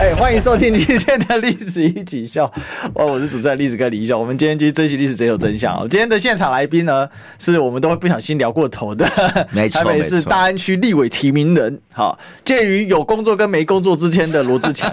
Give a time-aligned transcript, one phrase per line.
[0.00, 2.50] 哎，欢迎收听今天的历史一起笑。
[2.96, 4.18] 哦，我是主持人历史哥李秀。
[4.18, 5.78] 我们今天去珍惜历史，只有真相。
[5.90, 7.06] 今天的现场来宾呢，
[7.38, 9.06] 是我们都会不小心聊过头的，
[9.52, 14.90] 没错， 台北市大安区立委提名人，好，介于有工作跟没工作之间的罗志强。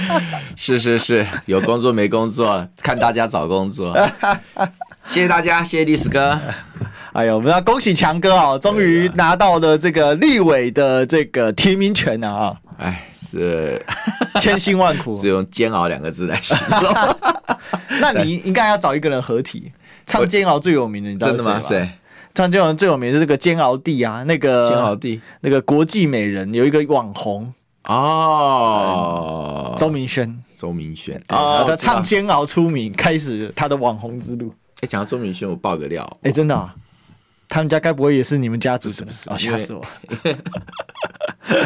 [0.54, 3.98] 是是是，有工作没工作，看大家找工作。
[5.08, 6.38] 谢谢大家，谢谢历史哥。
[7.14, 12.54] 哎呦，我们要恭喜强哥哦，终于拿到了这个立委的这个提名权啊！
[12.76, 13.08] 哎。
[13.38, 13.82] 是
[14.40, 17.16] 千辛万苦，只用“煎熬”两个字来形容。
[18.00, 19.72] 那你应该要找一个人合体。
[20.06, 21.60] 唱《煎熬》最有名的，你知道真的吗？
[21.62, 21.88] 谁？
[22.34, 27.52] 唱《煎熬》最有名的是这个煎熬帝啊，那个煎熬帝，那个国际美人有一个网红。
[27.84, 31.16] 哦，周明轩，周明轩。
[31.28, 34.52] 啊，他唱《煎熬》出名，开始他的网红之路。
[34.80, 36.74] 哎，讲到周明轩，我爆个料，哎，真的啊，
[37.52, 39.28] 他们家该不会也是你们家族是不是？
[39.28, 39.84] 哦，吓死我！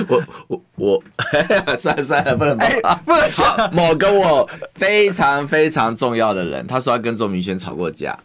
[0.08, 1.04] 我 我我，
[1.78, 8.18] 算了算了，不能哎，不能说某个我非常非常重要的人，他说他跟周明轩吵过架，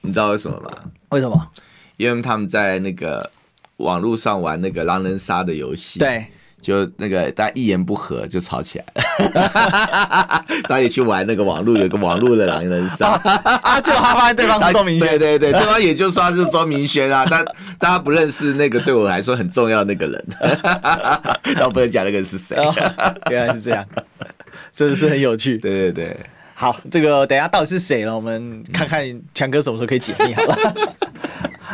[0.00, 0.70] 你知道为什么吗？
[1.10, 1.46] 为什么？
[1.96, 3.30] 因为他们在那个
[3.76, 6.00] 网络上玩那个狼人杀的游戏。
[6.00, 6.26] 对。
[6.66, 8.84] 就那个大家一言不合就吵起来。
[8.96, 13.10] 了，他也去玩那个网络，有个网络的狼人杀，
[13.62, 17.44] 啊，就他发现对方是周明轩，对对对，对方也就说是周明轩啊，但
[17.78, 20.26] 大家不认识那个对我来说很重要的那个人，
[21.54, 22.56] 然后不能讲那个是谁，
[23.30, 23.86] 原来是这样，
[24.74, 26.20] 真的是很有趣，对对对，
[26.54, 28.12] 好，这个等一下到底是谁了？
[28.12, 30.56] 我们看看强哥什么时候可以解密好了，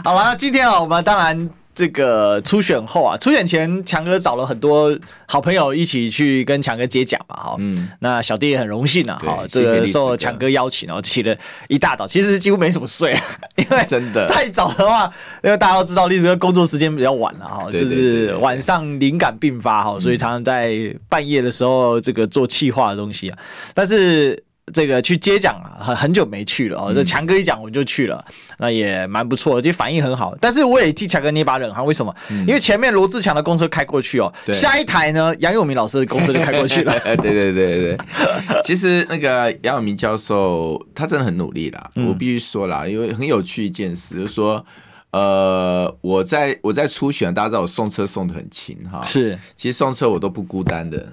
[0.04, 1.48] 好了，那今天啊，我们当然。
[1.74, 11.34] 这个初选后啊，初选前强哥找了很多好朋友一起去跟强哥接讲嘛，哈，嗯，那小弟也很荣幸啊，哈，这个受强哥邀请，然后起了
[11.68, 13.18] 一大早，其实几乎没什么睡，
[13.56, 14.28] 因为真的。
[14.28, 15.10] 太早的话，
[15.42, 23.38] 因为大家都知道历史哥工作时间比较晚了哈，就是晚上灵感并发哈，所以常常在半夜的时候这个做气化的东西啊，
[23.74, 24.44] 但是。
[24.72, 26.92] 这个去接讲啊，很很久没去了哦。
[26.94, 28.24] 这强哥一讲我就去了，
[28.58, 30.36] 那也蛮不错的，就反应很好。
[30.40, 32.14] 但是我也替强哥捏把冷汗，为什么？
[32.46, 36.98] 因为前面罗志强的公车开过去哦，下一台呢，杨永明老师的公车就开过去了。
[37.00, 37.98] 对对对对，
[38.62, 44.64] 其实那个杨永明教授他真的很努力啦，我必须说啦，因为很有趣一件事，就是说，
[45.10, 51.12] 呃，我在我在初选，大家知道我送车送的很勤哈，是，其实送车我都不孤单的。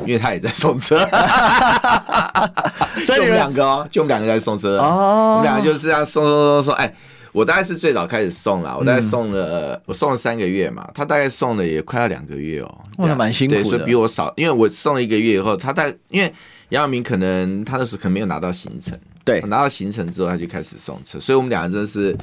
[0.00, 0.98] 因为他也在送车，
[3.06, 4.78] 所以我们两个哦，就我们两个在送车。
[4.78, 5.36] 哦。
[5.38, 6.92] 我们两个就是这样送送送送，哎，
[7.32, 16.32] 我大概是最早开始送了，我大概送了，我送了三个月嘛，他大概送了也快要两个月哦，那，蛮辛苦的，所以比我少，因为我送了一个月以后，他大概因为
[16.70, 22.16] 杨晓明可能他那时候可能没有拿到行程，对，拿到行程之后他就开始送车，所以我们两个真的是。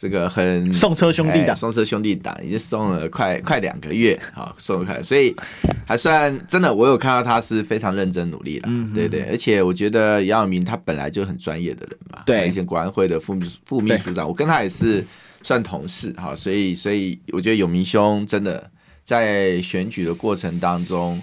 [0.00, 5.34] 这个很送车兄弟档，送车兄弟档已经送了快快两个月，好送了快，所以
[5.84, 15.04] 还算真的，我有看到他是非常认真努力了，嗯，对对，而且我觉得杨永明他本来就很专业的人嘛，对，以前国安会的副秘副秘书长，我跟他也是
[15.42, 18.70] 算同事，哈，所以所以我觉得永明兄真的
[19.02, 21.20] 在选举的过程当中，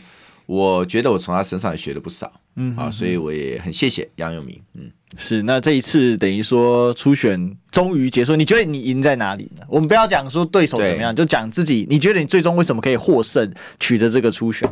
[0.47, 4.91] 我觉得我从他身上也学了不少，嗯，啊，所以我也很谢谢杨永明，嗯。
[5.17, 9.61] 是，那这一次等于说初选终于结束，你觉得你赢在哪里呢？
[9.69, 13.49] 我们不要讲说对手怎么样，就讲自己，你觉得你最终为什么可以获胜，
[13.79, 14.69] 取得这个初选？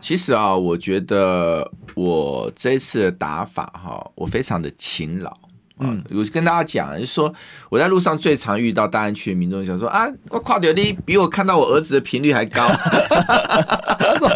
[0.00, 5.32] 其实啊，我觉得我这一次的打法哈，我非常的勤劳。
[5.80, 7.32] 嗯，我跟大家讲，就是说
[7.68, 12.66] 我在路上最常遇到大安区的民众想说啊，我跨掉你比我看到我儿子的频率还高。
[12.68, 14.28] 他说，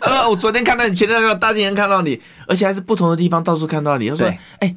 [0.00, 4.08] 呃，我昨天看到你，前天看到大前天看到你，而且还是不同的地方到处看到你。
[4.10, 4.74] 他说，哎。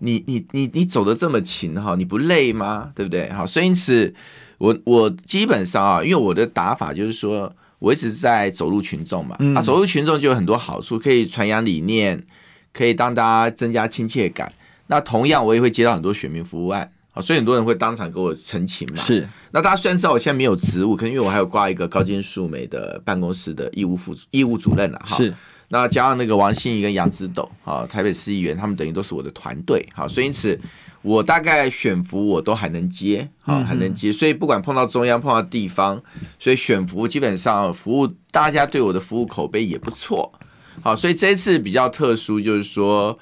[0.00, 2.88] 你你你你走的这么勤哈，你不累吗？
[2.94, 3.28] 对不对？
[3.32, 4.14] 好，所以因此
[4.58, 12.24] 我我基本上啊，因为我的打法就是说，我一直在走入群众嘛，啊，走入群众就有很多好处，可以传扬理念，
[12.72, 14.52] 可以让大家增加亲切感。
[14.88, 18.96] 那同样，我也会接到很多选民服务案，啊，所以很多人会当场给我陈情嘛。
[18.96, 19.26] 是。
[19.52, 25.16] 那大家虽然知道我现在没有职务，可能因为我还有挂一个高金素梅的办公室的义务副义务主任了哈。
[25.16, 25.32] 是。
[25.70, 30.58] 那加上那个王心怡跟杨之斗啊，台北市议员，他们等于都是我的团队，好，所以因此
[31.02, 36.02] 我大概选服我都还能接，好，还能接，所以不管碰到中央碰到地方，
[36.38, 40.32] 所以选服基本上服务大家对我的服务口碑也不错，
[40.80, 43.18] 好，所以这一次比较特殊，就是说，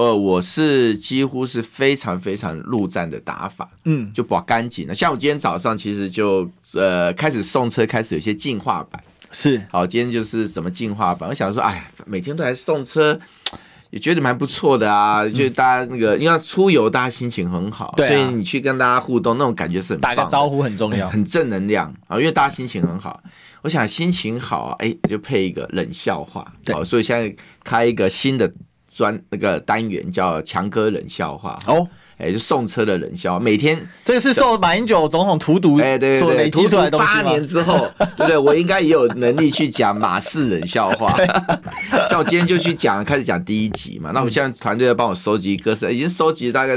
[0.00, 4.94] 呃，我是几乎是非常非常陆战的打法，嗯，就把干净了。
[4.94, 9.02] 像我今天早上其实就呃开始送车，开始有些进化版。
[9.30, 11.28] 是，好，今天就是怎么进化版。
[11.28, 13.20] 我想说，哎，每天都来送车，
[13.90, 15.22] 也觉得蛮不错的啊。
[15.22, 22.18] 嗯、就是大家那个，因为出游，大家心情很好，对啊、所以你去跟大家互动，那种感觉是很，打个招呼很重要，很正能量啊。
[22.18, 23.22] 因为大家心情很好，
[23.60, 26.50] 我想心情好，哎，就配一个冷笑话。
[26.64, 28.50] 对，所以现在开一个新的
[28.90, 31.58] 专那个单元，叫强哥冷笑话。
[31.66, 31.88] 哦。
[32.22, 38.36] 哎，就送车的冷笑，每天这个是受马英九总统荼毒，哎，对对对，荼毒八年之后，对不对？
[38.36, 41.08] 我应该也有能力去讲马氏冷笑话。
[42.10, 44.10] 像我今天就去讲，开始讲第一集嘛。
[44.12, 46.76] 那我们现在团队在帮我收集歌词，已经收集了大概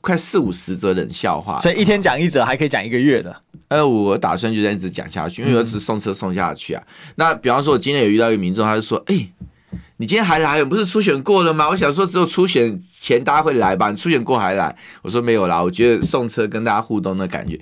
[0.00, 3.36] 快四五十则冷笑话，所以一天讲一则，还可以讲一个月的。
[3.68, 6.82] 呃，我打算就这样一直讲下去，因为有一次送车送下去啊。
[7.14, 9.28] 那比方说，我今天有遇到一个民众，他就说，哎。
[9.98, 10.62] 你今天还来？
[10.62, 11.68] 不是初选过了吗？
[11.70, 13.90] 我想说，只有初选前大家会来吧？
[13.90, 14.76] 你初选过还来？
[15.00, 15.62] 我说没有啦。
[15.62, 17.58] 我觉得送车跟大家互动的感觉，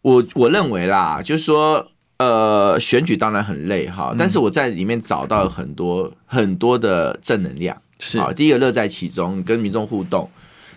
[0.00, 1.86] 我我认为啦，就是说，
[2.16, 7.76] 呃，选举当然很累哈，但是我在里面找到了很多很多的正能量。
[7.98, 10.30] 是啊，第一个乐在其中，跟民众互动。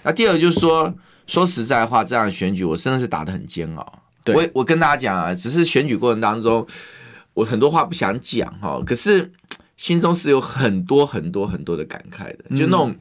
[0.04, 0.94] 那第二个就是说，
[1.28, 4.00] 说实在话，这样的选举我真的是打得很煎熬。
[4.26, 6.68] 对，我我跟大家讲啊，只是选举过程当中，
[7.34, 9.32] 我很多话不想讲哈，可是。
[9.78, 12.96] 心中是有很多很多很多的感慨的，就那种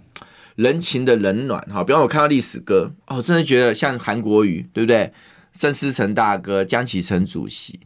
[0.56, 1.84] 人情的冷暖哈。
[1.84, 5.12] 比方我看到历史歌哦，真的觉得像韩国瑜对不对？
[5.56, 7.78] 郑思成大哥、江启臣主席。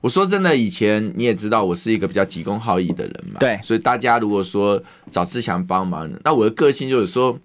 [0.00, 3.58] 我说真的，以前你也知道我是一个比较急公好义的人嘛，对。
[3.62, 7.38] 所以大家如果说找志强帮忙，那我的个性就是说，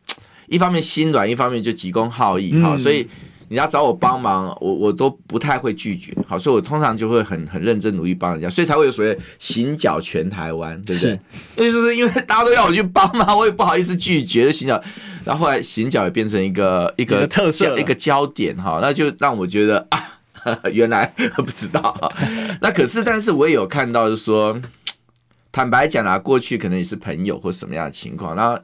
[0.47, 3.07] 一方面心软，一方面就急公好义哈，所以。
[3.49, 11.09] 你要找我帮忙，我我都不太会拒绝，好，所以我通常就会很很认真努力帮人家，所以才会有所谓行脚全台湾，对不对？
[11.11, 11.19] 是
[11.57, 14.79] 因为就是因为大家都要我去帮忙，我也不好意思拒绝行脚，
[15.25, 22.13] 然后后来行脚也变成一个一个，一个特色，一个焦点哈，那就让我觉得 啊，原来 不知道，
[22.61, 24.61] 那可是但是我也有看到，就是说，
[25.51, 28.61] 坦白讲啊，过去可能也是朋友或什么样的情况，然后。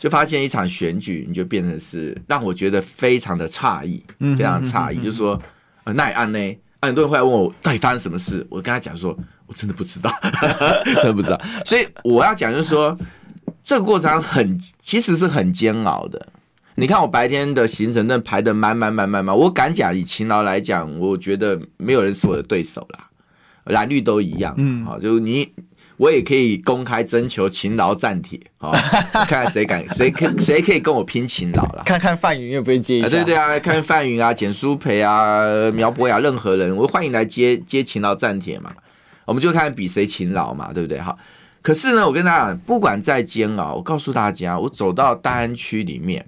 [0.00, 4.96] 就发现一场选举，你就变成是让我觉得非常的诧异，非常诧异。
[4.96, 5.40] 就是说，
[5.84, 6.38] 呃，那案呢？
[6.80, 9.14] 很多人会来问我到底发生什么事，我跟他讲说，
[9.46, 10.10] 我真的不知道，
[10.96, 11.38] 真的不知道。
[11.66, 12.96] 所以我要讲就是说，
[13.62, 16.28] 这个过程很其实是很煎熬的。
[16.76, 23.10] 你看我白天的行程，那排的满满满满满，我敢讲，以勤劳来讲，我觉得没有人是我的对手啦，
[23.64, 24.54] 蓝绿都一样。
[24.56, 25.52] 嗯，好，就你。
[26.00, 28.72] 我也可以公开征求勤劳战帖，好，
[29.12, 31.82] 看看谁敢，谁可谁可以跟我拼勤劳了？
[31.84, 33.08] 看看范云愿不愿意接一下？
[33.10, 38.72] 对对啊，看看范云啊、 简舒培啊、苗博雅，任何人，我欢迎来接接勤劳战帖嘛。
[39.26, 40.98] 我们就看比谁勤劳嘛，对不对？
[40.98, 41.18] 好，
[41.60, 46.24] 可是呢，我跟大家讲，不管再煎熬，我告诉大家，我走到大安区里面。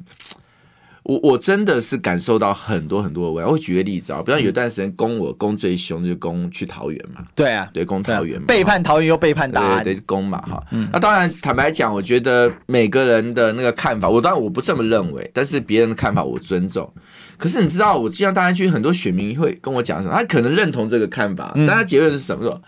[1.04, 3.48] 我我真的是感受到很多很多的味道。
[3.48, 7.24] 我举个例子啊，比方有一段时间攻我攻最凶，就攻去桃园嘛。
[7.34, 10.62] 对啊，对攻桃园嘛，背叛桃园又背叛大安，对攻嘛哈。
[10.92, 16.92] 那当然，坦白讲，我觉得每个人的那个看法，我当然我不这么认为，但是别人的看法我尊重。
[17.36, 20.14] 可是你知道，我就像大安区，很多选民会跟我讲什么？
[20.14, 22.44] 他可能认同这个看法，但他结论是什么？
[22.44, 22.62] 说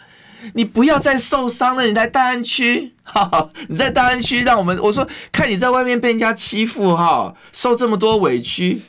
[0.52, 8.80] 你不要再受伤了，你来大安区，哈， 你在大安区让我们，我说看你在外面被人家欺负，哈，受这么多委屈，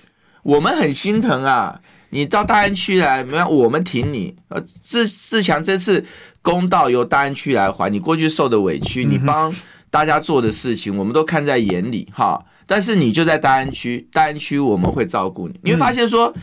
[0.43, 1.79] 我们很心疼啊。
[2.09, 4.35] 你到大安区来，没有我们挺你。
[4.49, 6.05] 呃，志志强这次
[6.41, 9.53] 公道由大安区来还，你过去受的委屈，你帮
[9.89, 12.43] 大家做的事情，我们都看在眼里，哈。
[12.67, 16.33] 但是你就在大安区，大安区我们会照顾你，你会发现说。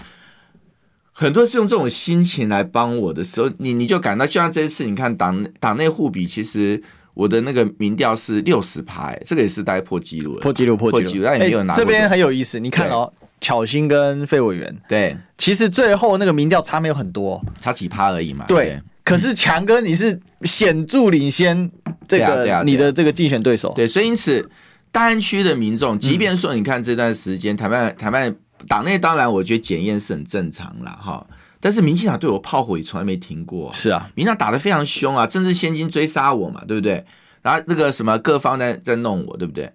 [1.22, 6.82] 很多是用这种心情来帮我的时候，你你就感到，就像这一次，你看党党内互比，其实
[7.14, 11.74] 我的那个民调是六十趴，这个也是大概破纪录了，破纪录，破纪录，但也没有拿。
[11.74, 18.44] 这边很有意思，你看哦，巧心跟费委员，对，其实最后那个民调差没有很多，差几趴而已嘛。
[18.48, 21.70] 对，可是强哥你是显著领先
[22.08, 24.50] 这个你的这个竞选对手，对，所以因此
[24.90, 28.34] 大安区的民众，即便说你看这段时间谈判谈判。
[28.68, 31.26] 党内当然，我觉得检验是很正常啦，哈。
[31.60, 33.72] 但是民进党对我炮火也从来没停过。
[33.72, 37.04] 是啊，民进党打得非常凶啊，政治现金追杀我嘛，对不对？
[37.40, 39.72] 然后那个什么各方在在弄我，对不对？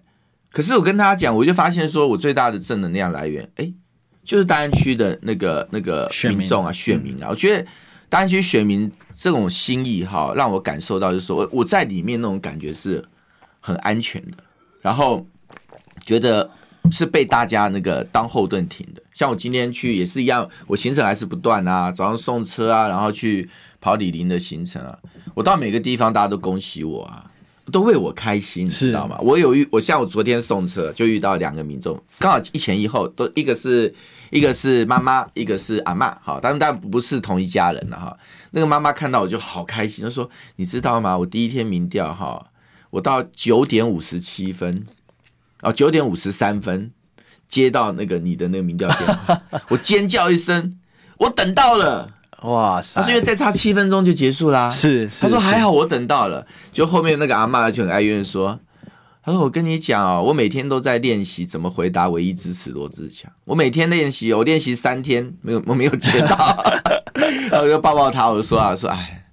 [0.52, 3.72] 可是我跟他讲，我就发现说我最大的正能量来源，哎，
[4.22, 7.28] 就是大安区的那个那个民众啊，选民啊。
[7.30, 7.66] 我觉得
[8.10, 13.02] 大安区选民这种心意哈，让我感受到就是说我我在里面那种感觉是
[13.60, 14.36] 很安全的，
[14.82, 15.26] 然后
[16.04, 16.50] 觉得。
[16.90, 23.48] 是被大家那个当后盾挺的，像我今天去也是一样，我行程还是不断啊，早上送车啊，然后去
[23.80, 24.98] 跑李林的行程啊，
[25.34, 27.30] 我到每个地方大家都恭喜我啊，
[27.70, 29.18] 都为我开心，你知道吗？
[29.20, 33.94] 我有遇，我像我昨天送车就遇到两个民众，刚好一前一后，都一个是
[34.30, 38.16] 一个是妈妈，一个是阿嬷，好，当然但不是同一家人了哈。
[38.52, 41.18] 那个妈妈看到我就好开心，她说：“你知道吗？
[41.18, 42.46] 我第一天民调哈，
[42.88, 44.86] 我到九点五十七分，
[45.62, 46.90] 哦，九点五十三分
[47.48, 50.78] 接到那个你的那个民调电话， 我尖叫一声，
[51.18, 52.10] 我等到了，
[52.42, 53.00] 哇塞！
[53.00, 58.60] 他说因为再差七分钟就结束啦，是，是，他说还好我等到了，就后面那个阿妈就很哀怨说。”
[59.20, 63.30] 他说：“我跟你讲哦，我每天都在练习怎么回答唯一支持罗志强。
[63.44, 66.64] 我每天练习，我练习三天没有，我没有接到。
[67.50, 69.26] 然后我就抱抱他，我就说啊，说哎，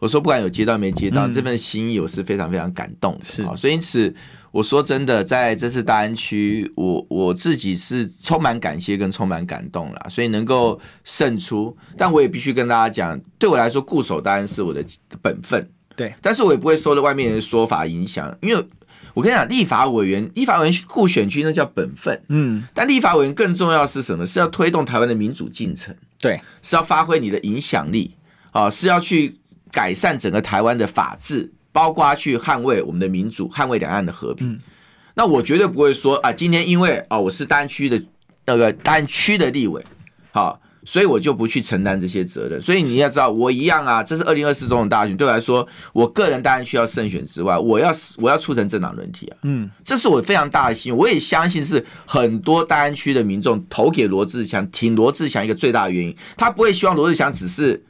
[0.00, 3.24] 我说不管有接到没接到，嗯、这份心意我是非常非常感动的。
[3.24, 4.14] 是，所以因此
[4.58, 10.06] 我说真的，在这次大安区，我我自己是充满感谢跟充满感动啦。
[10.10, 14.84] 所以能够胜出，但我也必须跟大家讲，对我来说固守大安是我的
[15.22, 15.70] 本分。
[15.94, 18.66] 对，但是我也不会受到外面人的说法影响，因为。”
[19.14, 24.24] 我跟你讲，立法委员、立法委员顾选区那叫本分，嗯，但立法委员更重要是什么？
[24.24, 28.14] 是要推动台湾的民主进程，对，是要发挥你的影响力
[28.52, 29.36] 啊，是要去
[29.72, 34.50] 改善整个台湾的法治，包括去捍卫我们的民主，捍卫两岸的和平。
[34.52, 34.60] 嗯、
[35.14, 38.02] 那我绝对不会说啊，今天因为啊，我是单区的
[38.46, 39.84] 那个单区的立委，
[40.32, 40.60] 好。
[40.84, 42.58] 所以我就不去承担这些责任。
[42.62, 44.02] 所以你要知道，我一样啊。
[44.02, 49.36] 这是二零二四总统大选，对我来说，我个人当然需要胜选之外，我要我要促成政党轮替啊。
[49.42, 50.96] 嗯，这是我非常大的心。
[50.96, 56.16] 我也相信是很多大安区的民众投给罗志祥、挺罗志祥一个最大的原因。
[56.38, 57.84] 他不会希望罗志祥只是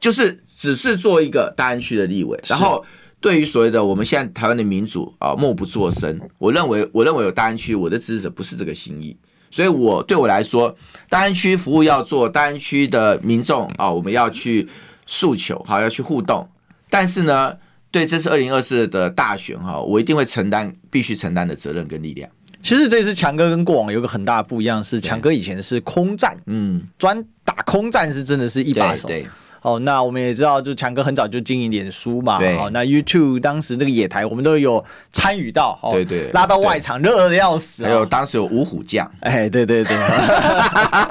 [0.00, 2.82] 就是只是做一个大安区的立委，然后
[3.20, 6.18] 对于所谓的我们现在台湾的民主啊默不作声。
[6.38, 9.14] 我认为，我认为有大安区，我的支持者不是这个心意。
[9.50, 10.74] 所以，我对我来说，
[11.10, 14.66] 大安区服务要做，大安区的民众啊，我们要去
[15.04, 16.48] 诉求，好，要去互动。
[16.88, 17.52] 但是呢，
[17.90, 22.26] 对这次二零二四的大选哈，我一定会承担必须承担的责任跟力量。
[22.62, 29.06] 其实这次强哥跟过往有个很大的不一样，是强哥以前是空战，嗯，专打空战是真的是一把手。
[29.06, 29.20] 对。
[29.20, 29.28] 对
[29.64, 32.38] 哦，那我们也知道，就强哥很早就经营脸书嘛。
[32.38, 32.54] 对。
[32.58, 35.78] 哦，那 YouTube 当时那个野台，我们都有参与到。
[35.82, 36.30] 哦，对对。
[36.32, 37.82] 拉到外场，热的要死。
[37.82, 39.10] 还有当时有五虎将。
[39.20, 39.96] 哎，对对对。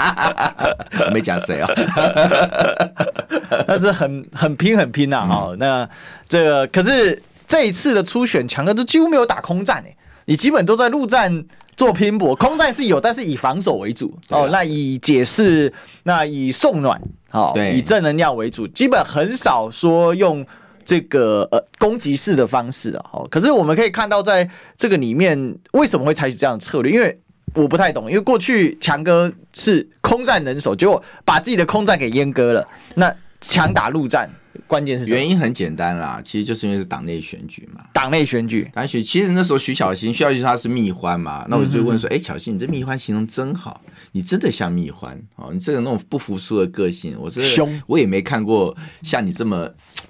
[1.12, 1.70] 没讲谁啊？
[3.66, 5.28] 但是很很拼很拼呐。
[5.28, 5.90] 哦，那
[6.28, 11.46] 这个可是这一次的初选，强哥都几乎没有打空战哎，你基本都在陆战。
[11.76, 14.48] 做拼搏，空战是有，但是以防守为主哦。
[14.52, 17.02] 那以解释，那以送暖，
[17.32, 20.46] 好，以正能量为主，基本很少说用
[20.86, 23.04] 这个呃攻击式的方式啊。
[23.12, 26.92] 好，可是我们可以看到，在这个里面为什么会采取这样的策略？
[26.92, 27.20] 因为
[27.56, 33.12] 我不太懂，因为过去强哥是空战能手，结果把自己的空战给阉割了，那
[33.42, 34.30] 强打陆战。
[34.68, 37.82] 关键是原因很简单啦，其实就是因为是党内选举嘛。
[37.94, 43.82] 党内选举，党内选，其实那时候徐巧芯，徐巧芯他是蜜獾嘛，那我就问说，哎、嗯，巧芯，你这蜜獾形容真好，
[44.14, 49.70] 你真的像蜜獾哦，你这个那种不服输的个性，我是凶，我也没看过像你这么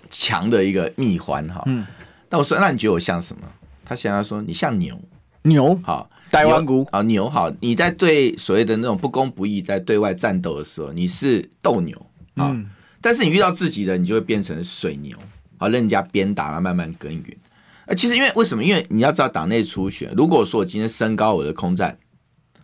[0.10, 1.62] 强的一个蜜獾哈。
[1.66, 1.86] 嗯，
[2.30, 3.42] 那我说，那你觉得我像什么？
[3.84, 4.98] 他想要说你像牛，
[5.42, 11.98] 牛好，台湾股啊，牛好，你在对所谓的那种不公不义在对外战斗的时候，你是斗牛
[12.36, 12.52] 啊。
[12.54, 12.70] 嗯
[13.04, 15.18] 但是你遇到自己的，你就会变成水牛，
[15.58, 17.38] 好，任人家鞭打，然后慢慢耕耘。
[17.86, 18.64] 呃，其实因为为什么？
[18.64, 21.98] 因为你要知道党内初选，如果说我今天升高我的空战，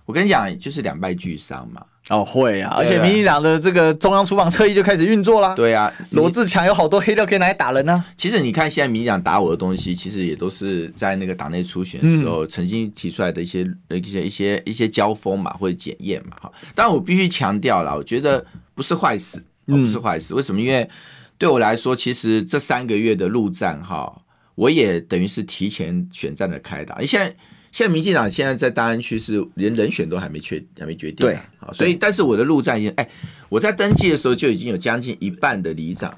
[0.06, 1.84] 我跟你讲，就是两败俱伤嘛。
[2.08, 5.54] 哦，会啊，而且民进党的这个中央厨房侧翼就开始运作啦。
[5.56, 8.06] 对啊，罗志强有好多黑料可以拿来打人呢、啊。
[8.18, 16.38] 其实你看现在民进党打我的东西，其实也都是在那个党内初选的时候曾经提出来的一些、嗯、一些一些一些交锋嘛，或者检验嘛。
[16.42, 18.44] 哈，但我必须强调了，我觉得
[18.74, 19.44] 不是坏事。
[19.78, 20.62] 不是坏事，为什么？
[20.62, 20.90] 因为
[21.38, 24.22] 对我来说，其实这三个月的陆战哈，
[24.56, 26.96] 我也等于是提前选战的开打。
[26.96, 27.36] 因为现在
[27.72, 33.10] 现在民进党现在在大安区是连人选都还没确还没决定，对，好，所以但是我的陆战已经哎，
[33.48, 36.12] 我在登记的时候就已经有将近一半的里长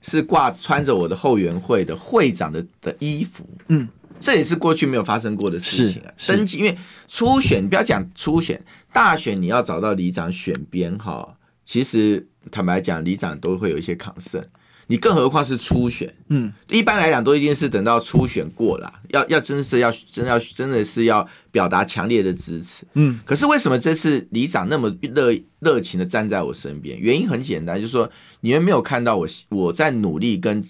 [0.00, 3.88] 是挂穿着我的后援会的会长的的衣服，嗯，
[4.20, 6.12] 这也是过去没有发生过的事情啊。
[6.26, 6.76] 登记，因为
[7.08, 8.60] 初选不要讲初选，
[8.92, 12.26] 大选你要找到里长选边哈，其实。
[12.50, 14.44] 坦白讲，里长都会有一些抗胜，
[14.88, 16.12] 你更何况是初选。
[16.28, 22.84] 嗯，一般来讲都一定是等到初选过了，要要真是要真要真的是要表达强烈的支持。
[22.94, 26.98] 嗯，可是为什么这次里长那么热热情的站在我身边？
[26.98, 30.60] 原因很简单，就是说你们没有看到我我在努力跟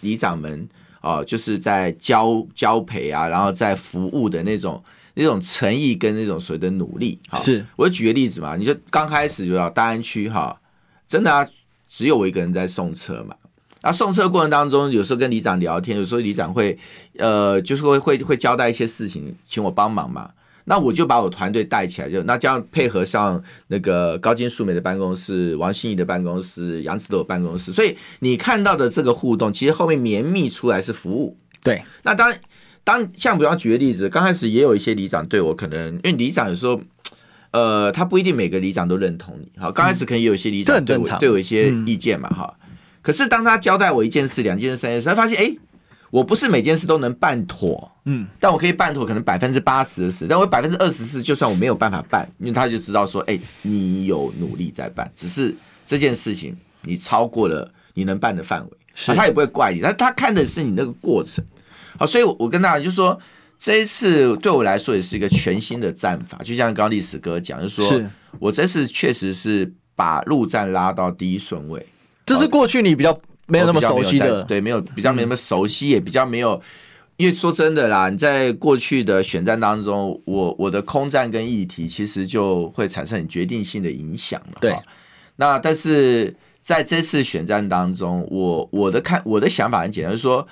[0.00, 0.68] 里长们
[1.00, 4.82] 啊、呃，就是在交交培啊，然后在服务的那种
[5.14, 7.18] 那种诚意跟那种所谓的努力。
[7.34, 10.60] 是，我就举个例子嘛，你就刚开始就要大安区哈。
[11.08, 11.46] 真的啊，
[11.88, 13.34] 只有我一个人在送车嘛。
[13.82, 16.78] 那送车过程当中，有时候跟里长聊天，有时候里长会，
[17.16, 20.30] 呃，就是会会会交代一些事情，请我帮忙嘛。
[20.66, 31.36] 那我就把我团队带起来，就那这样配合上那个高金素梅的办公室、王心怡的办公室、杨子都的办公室，所以你看到的这个互动，其实后面绵密出来是服务。
[31.62, 32.32] 对，那当
[32.84, 36.80] 当像比方举个例子，刚开始也有一些里长对我可能，因为里长有时候，
[37.50, 39.48] 呃，他不一定每个里长都认同你。
[39.58, 42.54] 好，刚开始可能也有一些里长对我对我一些意见嘛，哈。
[43.02, 45.56] 可是当他交代我一件事、两件事、三件事，他发现，哎。
[46.10, 55.54] 我不是每件事都能办妥，嗯，但我可以办妥可能百分之八十的事，但我百分之二十四，就算我没有办法办，因为他就知道说，哎、欸，你有努力在办，只是
[55.86, 61.44] 这件事情你超过了你能办的范围，是、啊，他也不会怪你，但他看的是你那个过程，
[61.98, 63.18] 好，所以我跟大家就说，
[63.58, 71.86] 这一次对我来说也是一个全新的战法，就像刚刚历史哥讲，就是说是我这次确实是把陆战拉到第一顺位，
[72.24, 73.20] 这是过去你比较。
[73.46, 76.62] 没有那么熟悉的，对，没有比较没那么熟悉，也比较没有，
[77.16, 84.58] 因为说真的啦，你在过去的选战当中，我我的空战跟议题其实就会产生很决定性的影响了。
[84.60, 84.72] 对，
[85.34, 86.32] 那但是
[86.62, 90.46] 在这次选战当中，我我的看我的想法很简单，就是说，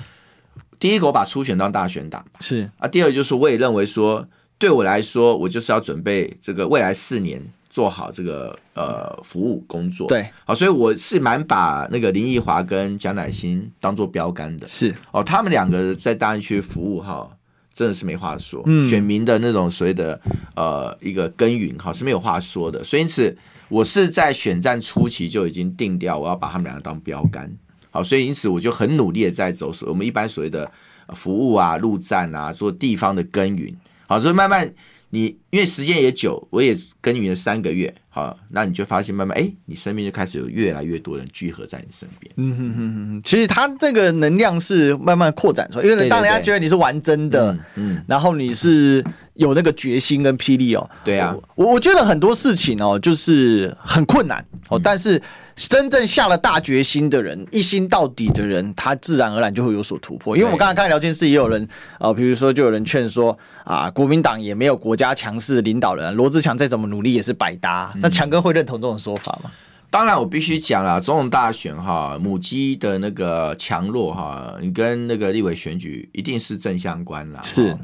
[0.78, 2.70] 第一个我把初选当大选打，是。
[2.78, 4.26] 啊，第二个就是我也认为说，
[4.58, 7.42] 对我来说，我就是要准备这个未来四年。
[7.70, 14.92] 做好这个呃服务工作，对，好，所以我是蛮把那个林奕华跟蒋乃馨当做标杆的，是。
[15.12, 17.30] 哦，他们两个在大安区服务哈，
[17.75, 20.18] 真的是没话说，嗯，选民的那种所谓的
[20.56, 23.37] 呃一个耕耘哈是没有话说的，所以因此
[23.68, 27.54] 我是在选战初期就已经定掉，我要把他们两个当标杆，
[28.02, 30.71] 所以因此我就很努力的在走所我们一般所谓的
[31.14, 33.75] 服务啊、路站啊，做地方的耕耘，
[34.07, 34.73] 好，所以慢慢。
[35.11, 42.31] 你因为时间也久，我也耕耘了三个月，好，那你就发现慢慢，哎，你身边就开始有越来越多人聚合在你身边。
[42.37, 49.02] 嗯哼哼哼，其实他这个能量是慢慢扩展出来，因为当人家觉得你是玩真的，嗯，然后你是
[49.35, 55.21] 有那个决心跟霹雳哦，对啊，我我觉得很多事情哦，就是很困难哦，但是。
[55.61, 60.37] 真正下了大决心的人，一心到底的人，他自然而然就会有所突破。
[60.37, 67.92] 因为我们刚才看聊天室也有人啊，比如说就有人劝说啊，国民党也没有国家强势的领导人，罗志强再怎么努力也是百搭。
[67.96, 69.51] 那强哥会认同这种说法吗？
[69.90, 77.40] 当然，我必须讲了，总统大选哈，母鸡的那个强弱哈，你跟那个立委选举一定是正相关啦。
[77.42, 77.74] 是，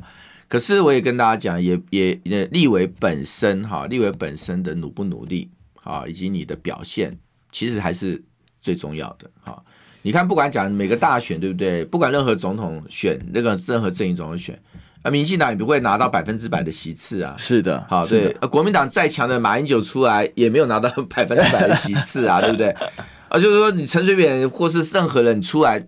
[0.47, 5.51] 可是我也跟大家讲，也也也立委本身哈，立委本身的努不努力
[5.83, 7.19] 啊，以及你的表现。
[7.51, 8.21] 其实还是
[8.61, 9.63] 最重要的哈，
[10.03, 11.85] 你看，不管讲每个大选，对不对？
[11.85, 14.61] 不管任何总统选那个任何阵营总统选，
[15.05, 17.37] 啊，民进党也不会拿到百分之百的席次啊。
[17.39, 22.71] 是的，好，对，国民党再强的马英九出来，也没有拿到 百分之百的席次啊，对不对？
[23.29, 25.87] 啊，就是说你陈水扁或是任何人出来，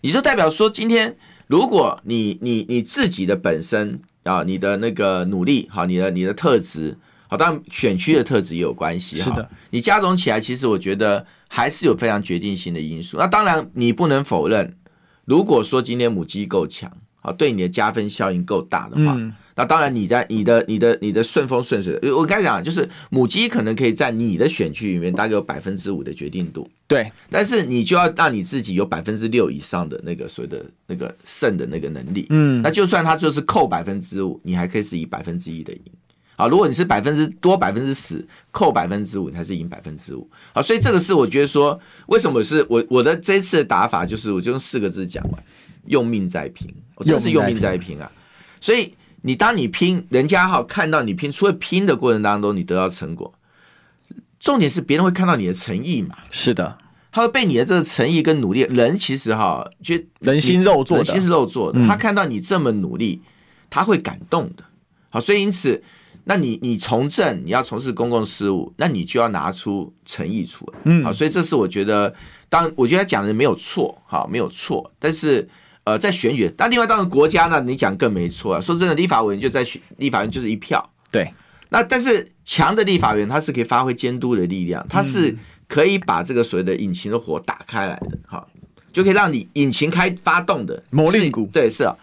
[0.00, 1.14] 你就代表说，今天
[1.46, 6.96] 如果你你你自己的本身啊，你的那个努力，好，你的你的特质。
[7.26, 9.24] 好，当然选区的特质也有关系哈。
[9.24, 13.16] 是的，你加总起来，其实我觉得还是有非常决定性的因素。
[13.18, 14.76] 那当然，你不能否认，
[15.24, 16.90] 如果说今天母鸡够强，
[17.24, 19.18] 好，对你的加分效应够大的话，
[19.56, 21.98] 那当然你在你的你的你的顺风顺水。
[22.12, 27.10] 我刚才讲，就是母鸡可能可以在你的选区里面大概有百分之五的决定度，对。
[27.30, 32.60] 但是你就要让你自己有百分之六以上的那个所谓的那个胜的那个能力，嗯。
[32.60, 35.80] 那就算他就是扣百分之五，你还可以是以百分之一的赢。
[36.36, 40.28] 好，如果你是百分之多百分之十扣百分之五，你还是赢百分之五。
[40.52, 45.44] 好，所以这个是我觉得说，为什么是我我的这次的打法就是，我就用四个字讲完：
[45.86, 46.74] 用命在拼。
[46.96, 48.10] 我真的是用命在拼啊！
[48.60, 53.32] 所以你当你拼，人家哈看到你拼，除了拼的过程当中你得到成果，
[54.40, 56.16] 重点是别人会看到你的诚意嘛？
[56.30, 56.78] 是的，
[57.12, 61.78] 他会被你的这个诚意跟努力，人其实哈，就人心肉做的，人心是肉做的。
[61.86, 63.22] 他看到你这么努力，
[63.70, 64.64] 他会感动的。
[65.10, 65.80] 好，所以因此。
[66.26, 72.14] 那你你从政，你要从事公共事务，那你就要拿出诚意出来，嗯，好，所以这是我觉得，
[72.48, 75.46] 当我觉得他讲的没有错，好，没有错，但是
[75.84, 78.60] 呃，在选举，那另外当然国家呢，你讲更没错啊。
[78.60, 80.82] 说真的，立法委员就在选，立法院就是一票，
[81.12, 81.30] 对。
[81.68, 85.36] 那但是强的立法员他是可以发挥监督的力量，他是
[85.68, 88.48] 可以把这个所谓的引擎的火打开来的，好，
[88.90, 91.94] 就可以让你引擎开发动的魔力股，对，是啊，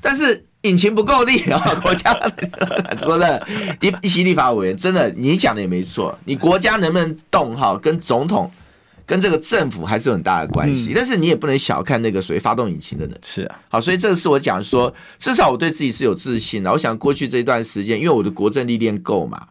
[0.00, 0.46] 但是。
[0.64, 1.58] 引擎不够力啊！
[1.82, 2.12] 国家
[3.00, 3.46] 说的，
[3.80, 6.18] 一一席立法委员真的，你讲的也没错。
[6.24, 8.50] 你国家能不能动哈，跟总统、
[9.04, 10.92] 跟这个政府还是有很大的关系。
[10.94, 13.18] 但是你也不能小看那个属于发动引擎的人。
[13.22, 16.72] 是啊，好，所以这个是我讲说，至少我对自己是有自信的。
[16.72, 19.48] 我想过去这一段时间，因为我的国政历练够嘛，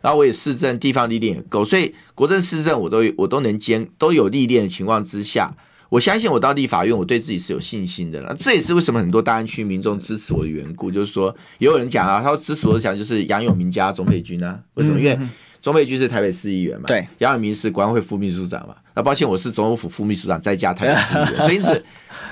[0.00, 5.54] 然后我也市政地方历练也够，所以国政市政我都我都能兼都有历练的情况之下，
[5.88, 8.34] 我相信我到立法院，我对自己是有信心的了。
[8.38, 10.90] 这也是为什么很多大安区民众支持我的缘故。
[10.90, 14.58] 就是说，也有人讲啊，他说支持我的讲就是杨永明加钟沛君啊。
[14.74, 14.98] 为什么？
[14.98, 15.18] 因为
[15.60, 18.74] 钟沛君是台北市议员嘛，对，杨永明是国安会副秘书长嘛。
[18.94, 21.84] 那抱歉，我是总统府副秘书长再加台北市议员，所以因此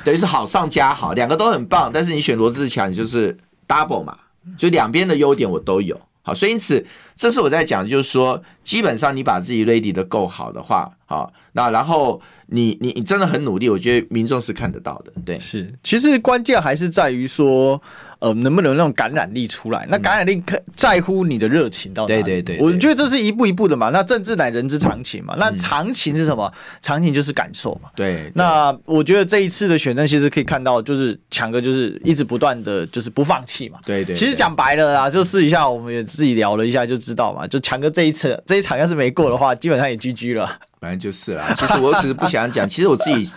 [0.04, 1.90] 等于是好上加好，两个都很棒。
[1.92, 3.36] 但是你选罗志强，你就是
[3.68, 4.16] double 嘛，
[4.56, 6.00] 就两边的优点我都有。
[6.24, 6.84] 好，所以因此，
[7.14, 17.80] 这是我在讲，就是说，基本上你把自己 ready 的够好的话，好，那然后你你你真的很努力，我觉得民众是看得到的，对，是，其实关键还是在于说。
[18.24, 19.86] 呃，能不能有那种感染力出来？
[19.90, 22.22] 那感染力可在乎你的热情到哪里？
[22.22, 23.90] 对对对，我觉得这是一步一步的嘛。
[23.90, 25.36] 那政治乃人之常情嘛。
[25.38, 26.50] 那常情是什么？
[26.80, 27.90] 常情就是感受嘛。
[27.94, 28.32] 对。
[28.34, 33.78] 那我觉得这一次的选战其实可以看到，就是强哥就是一直不断的就是不放弃嘛。
[33.84, 34.14] 对对。
[34.14, 37.46] 其实讲白了啦，就试一下，我们也自己聊了一下就知道嘛。
[37.46, 40.46] 就强哥这一次这一场要是没过的话，基本上也 GG 了。
[40.80, 41.54] 反正就是啦。
[41.58, 42.66] 其实我只是不想讲。
[42.66, 43.30] 其实我自己，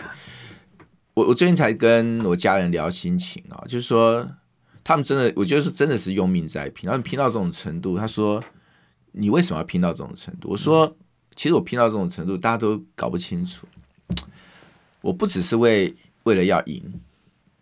[1.12, 4.26] 我我最近才跟我家人聊心情啊，就是说。
[4.88, 6.86] 他们真的，我觉得是真的是用命在拼。
[6.86, 8.42] 他们拼到这种程度，他说
[9.12, 10.96] ：“你为什么要拼到这种程度？”我说
[11.36, 13.66] ：“其实我拼到这种程度，大家都搞不清楚。
[15.02, 16.82] 我不只是为为了要赢，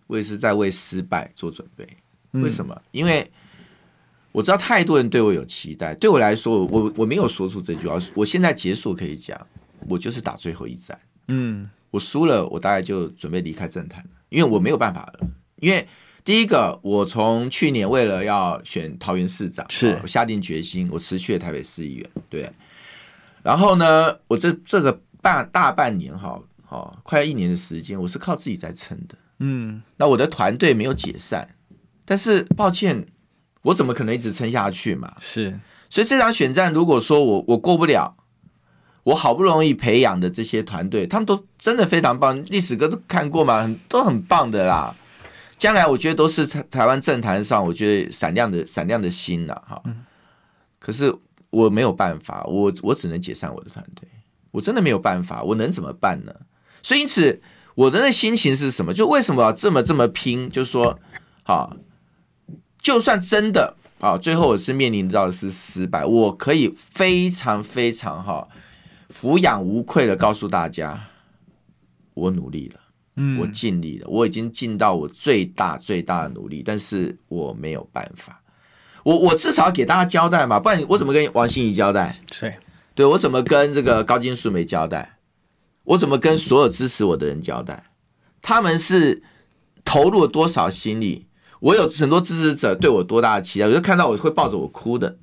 [0.07, 1.85] 我也是在为失败做准备。
[2.31, 2.81] 为什么？
[2.93, 3.29] 因为
[4.31, 5.97] 我知道太多人对我有期待。
[5.97, 7.99] 对我来说，我我没有说出这句话。
[8.15, 9.37] 我现在结束可以讲，
[9.89, 10.97] 我就是打最后一战。
[11.27, 15.85] 嗯，我输了，我大概就准备离开政坛了，因为我没有办法了，因为。”
[16.27, 22.51] 第一个，我从去年为了要选桃园市长，是我下定决心，我辞去了台北市议员，对。
[23.45, 29.15] 然后呢，我这这个半大半年哈，好快要一年的时间，我是靠自己在撑的。
[29.39, 31.49] 嗯，那我的团队没有解散，
[32.05, 33.07] 但是抱歉，
[33.63, 35.15] 我怎么可能一直撑下去嘛？
[35.21, 35.57] 是，
[35.89, 38.17] 所以这场选战，如果说我我过不了，
[39.05, 44.93] 我好不容易培养的这些团队，他们都真的非常棒，历史哥都看过嘛，都很棒的啦。
[45.59, 49.83] 将来我觉得都是台台湾政坛上，我觉得闪亮的闪亮的星呐，哈。
[50.79, 51.15] 可是
[51.51, 54.07] 我没有办法，我我只能解散我的团队，
[54.51, 56.35] 我真的没有办法，我能怎么办呢？
[56.83, 57.41] 所以因此
[57.75, 58.93] 我的那心情是什么？
[58.93, 60.51] 就为什么要这么这么拼？
[60.51, 60.99] 就是说，
[61.45, 61.77] 哈，
[62.81, 68.47] 就算真的啊，最后我是面临到的是失败，我可以非常非常哈，
[69.09, 71.01] 俯仰无愧的告诉大家，
[72.15, 72.81] 我努力了。
[73.19, 78.43] 嗯，我尽力了，我已经尽到我最大最大的努力，但是我没有办法，
[79.05, 82.21] 我我至少要给大家交代嘛，不然我怎么跟王心怡交代？
[82.39, 82.59] 对，
[82.95, 85.17] 对，我怎么跟这个高金素梅交代？
[85.85, 87.85] 我怎么跟所有支持我的人交代？
[88.43, 89.23] 他们是
[89.83, 91.27] 投入了多少心力？
[91.61, 93.67] 我有很多支持者对我多大的期待？
[93.67, 95.17] 我就看到我会抱着我哭的，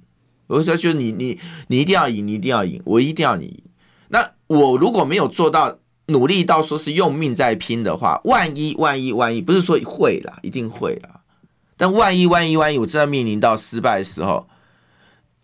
[0.47, 3.63] 我就说，就你你你一定要赢，你一定要赢，我一定要你赢。
[4.07, 5.77] 那我如果没有做到。
[6.07, 11.21] 努力到说是用命在拼的话，万一万一万一，不是说会啦，一定会啦。
[11.77, 14.47] 但万一万一万一，我真的面临到失败的时候，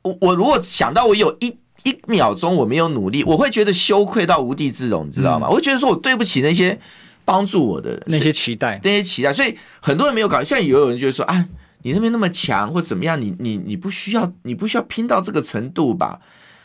[0.01, 5.47] 我我如果想到我有一一秒钟我没有努力，我会觉得羞愧到无地自容，你知道吗？
[5.47, 6.77] 嗯、我会觉得说我对不起那些
[7.23, 9.31] 帮助我的人，那些期待，那些期待。
[9.31, 11.47] 所以很多人没有搞，现在也有人觉得说啊，
[11.83, 16.19] 你那边那么强或怎么样，你你你不需要，你不需要拼到这个程度吧？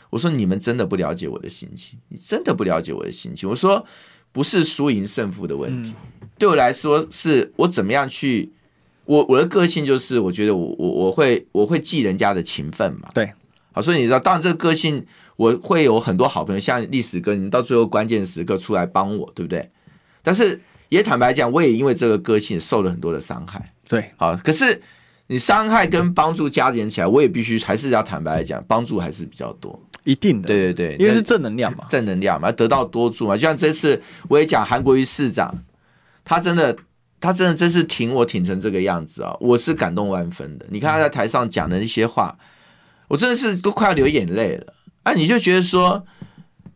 [0.09, 3.49] 我说你们真的不了解我的心情，你真的不了解我的心情。
[3.49, 3.85] 我说
[4.31, 5.93] 不是输赢胜负的问题，
[6.37, 8.51] 对我来说是我怎么样去，
[9.05, 13.09] 我我的个性就是我觉得我我我会我会记人家的情分嘛。
[13.13, 13.31] 对，
[13.71, 15.05] 好，所以你知道，当然这个个性
[15.37, 19.69] 我会有很多好朋友，像历史哥，你到最后关键时刻出来帮我，对不对？
[20.21, 23.73] 但是也坦白讲，我也因为这个个性受了很多的伤害。
[23.87, 24.81] 对，好，可是
[25.27, 29.79] 你伤害跟帮助加减起来，我也必须还是要坦白来讲，帮助还是比较多。
[30.03, 33.35] 一定的，对对对，因为是正能量嘛，正能量嘛，得到多助嘛。
[33.35, 35.51] 就像这次我也讲韩国瑜市长，
[36.23, 36.77] 他真的，
[37.19, 40.65] 他真的真是挺我挺成这个样子啊、哦，我是感动万分的。
[40.69, 42.37] 你看他在台上讲的那些话，
[43.07, 44.73] 我真的是都快要流眼泪了。
[45.01, 46.05] 啊，你就觉得说，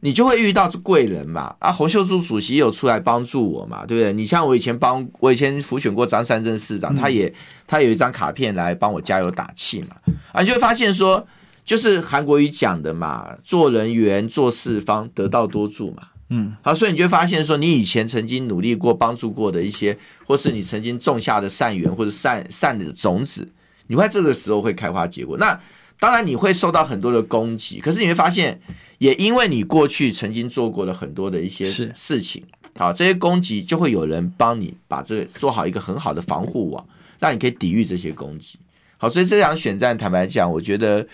[0.01, 1.55] 你就会遇到贵人嘛。
[1.59, 4.13] 啊，洪秀柱主席也有出来帮助我嘛，对不对？
[4.13, 7.33] 你像我以前帮我以前辅选过张三镇市长，他也
[7.65, 9.95] 他有一张卡片来帮我加油打气嘛。
[10.31, 11.27] 啊，你就会发现说。
[11.65, 16.01] 就是韩国瑜讲的嘛，做人缘做事方，得道多助嘛。
[16.29, 23.47] 嗯，好，所以你就会发现说，你以前曾经努力过、帮助过的一些，或是你曾经种下的善缘或者善善的种子，
[23.85, 25.37] 你会在这个时候会开花结果。
[25.37, 25.59] 那
[25.99, 28.59] 当然你会受到很多的攻击，可是你会发现，
[28.99, 32.43] 也因为你过去曾经做过了很多的一些事情，
[32.77, 36.87] 好，这些攻击就会有人帮你把这个做好一个很好的防护网，
[37.19, 38.59] 让你可以抵御这些攻击。
[38.97, 41.07] 好，所以这场选战，坦白讲，我觉得。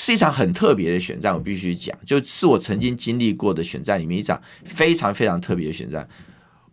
[0.00, 6.08] 是一场很特别的选战，我必须讲，就是我曾经经历过的选战里面一场非常非常特别的选战。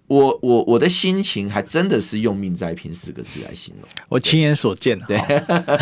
[0.07, 5.05] 我我我的心情还真的是用命在拼四个字来形容，我亲眼所见的。
[5.07, 5.19] 对，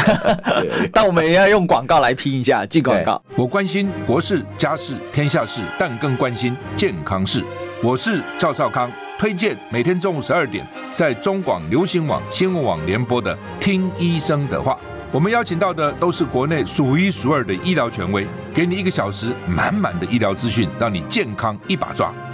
[0.94, 3.22] 但我们也要用广告来拼一下，进广告。
[3.36, 7.44] 我关心国事、家事、天下事，但更关心健康事。
[7.84, 14.72] 我是赵少康，推荐每天中午十二点在中广流行网、新闻网联播的《听医生的话》。
[15.12, 22.12] 我们邀请到的都是国内数一数二的医疗权威，给你一个小时满满的医疗资讯，让你健康一把抓。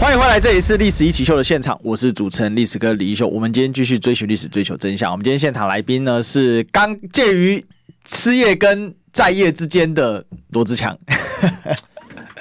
[0.00, 3.26] 欢迎回来，这里是历史一起秀的现场，我是主持人历史哥李一修。
[3.26, 5.10] 我们今天继续追寻历史，追求真相。
[5.10, 7.64] 我们今天现场来宾呢是刚介于
[8.06, 10.98] 失业跟在业之间的罗志强。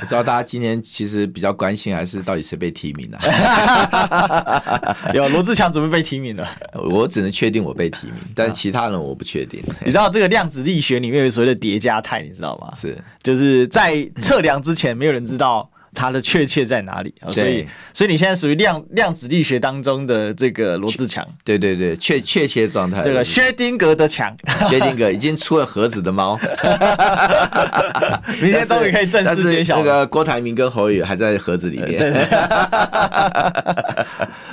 [0.02, 4.98] 我知道大家今天其实比较关心还是到底谁被提名了、啊。
[5.14, 9.64] 有罗志强准备被提名了，我只能确定我被提名，但其他人我不确定。
[9.86, 12.74] 你知道这个量子力学里面有所谓的叠加态，你知道吗？
[12.76, 15.70] 是，就是在测量之前，没有人知道。
[15.94, 17.14] 它的确切在哪里？
[17.30, 21.26] 所以，所以你现在属于量量子力学当中的这个罗志强。
[21.44, 23.02] 对对对，确确切状态。
[23.02, 24.36] 对了，薛丁格的强，
[24.68, 26.40] 薛丁格已经出了盒子的猫。
[28.42, 29.78] 明天终于可以正式揭晓。
[29.78, 31.98] 那个郭台铭跟侯宇还在盒子里面。
[31.98, 32.26] 对对对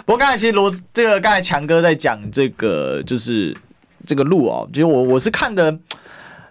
[0.04, 3.56] 不过刚才其实罗这个刚才强哥在讲这个就是
[4.06, 5.76] 这个路哦，其实我我是看的。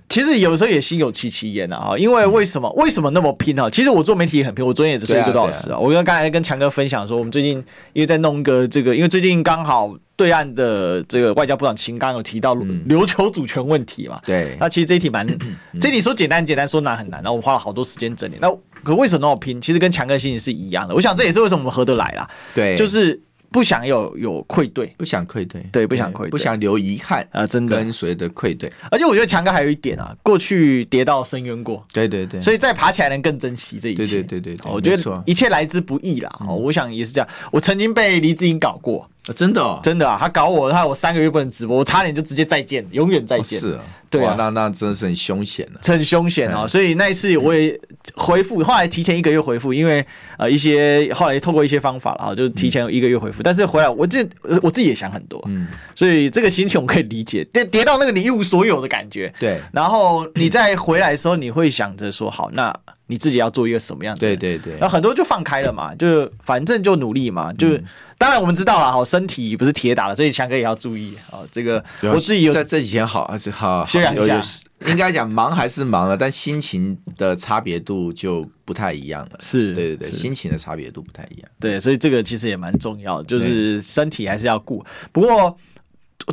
[0.09, 3.69] 其实有时候也心有戚戚焉啊，因为为什么为什么那么拼啊？
[3.69, 5.77] 其实我做媒体也很拼，我昨天也只睡一个多小时啊。
[5.77, 14.19] 我跟刚才跟强哥分享说，我们最近因为在弄个这个，因为最近刚好对岸的这个外交部长秦刚有提到琉球主权问题嘛。
[14.25, 15.27] 对，那其实这一题蛮，
[15.79, 17.21] 这题说简单简单，说难很难。
[17.21, 18.35] 然后我花了好多时间整理。
[18.41, 18.51] 那
[18.83, 19.61] 可为什么那么拼？
[19.61, 20.95] 其实跟强哥心情是一样的。
[20.95, 22.27] 我想这也是为什么我们合得来啦。
[22.55, 23.21] 对，就是。
[23.51, 27.45] 不想有有愧对，不想愧对，对，不想愧对，不想留遗憾啊！
[27.47, 28.71] 真的，跟随的愧对。
[28.91, 34.23] 而且我觉得强哥还有一点啊，过去跌到深渊过，对对对，所以再爬起来能更珍惜这一切。
[34.23, 36.29] 对对对对，我觉得一切来之不易啦。
[36.47, 37.27] 哦，我想也是这样。
[37.51, 39.09] 我曾经被黎智英搞过。
[39.35, 40.17] 真的，哦，真的啊！
[40.19, 43.59] 他搞我，他我三个月不能直播，我差点就直接再见，永远再见。
[43.59, 46.67] 哦、是啊，对啊，那那真的是很凶险的，很凶险哦！
[46.67, 47.79] 所以那一次我也
[48.15, 50.03] 回复，后来提前一个月回复，因为
[50.37, 53.41] 呃一些后来透过一些方法了啊，就提前一个月回复。
[53.41, 54.27] 嗯、但是回来我这
[54.63, 59.59] 我自己也想很多，嗯，所以这个心情我可以理解，跌跌到那个你一无所有的感觉，对。
[59.71, 62.73] 然后你再回来的时候，你会想着说，好，那
[63.07, 64.19] 你自己要做一个什么样的？
[64.19, 64.73] 对对对。
[64.81, 67.67] 那很多就放开了嘛，就反正就努力嘛，就。
[67.67, 67.83] 嗯
[68.19, 71.39] 当然我们知道了，好，身体不是铁打的，所以强哥也要注意啊。
[71.49, 74.41] 这个我自己有在这几天好还是好休养一下，
[74.87, 79.37] 应该讲忙还是忙了，但心情的差别度就不太一样了。
[79.39, 81.49] 是，对对对，心情的差别度不太一样。
[81.59, 84.83] 对，所以这个其实也蛮重要的，就是身体还是要顾。
[85.11, 85.57] 不过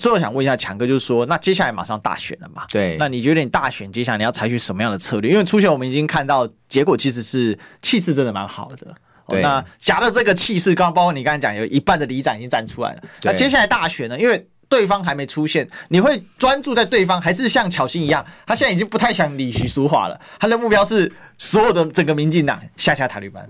[0.01, 2.65] 最后想问一下强哥，就是说，那接下来马上大选了嘛？
[2.71, 5.31] 对，那你觉得你大选接下来你要采取什么样的策略？
[5.31, 8.95] 因为初选我们已经看到结果，其实是气势真的蛮好的。
[9.29, 13.03] 对那假的这个气势，刚刚包括你刚才讲，有一半的里长已经站出来了。
[13.25, 14.17] 那接下来大选呢？
[14.17, 20.21] 因为对方还没出现，你会专注在对方，还是像巧心一样，他现在已经不太想理徐淑华了？
[20.41, 23.49] 他的目标是所有的整个民进党下下塔利班。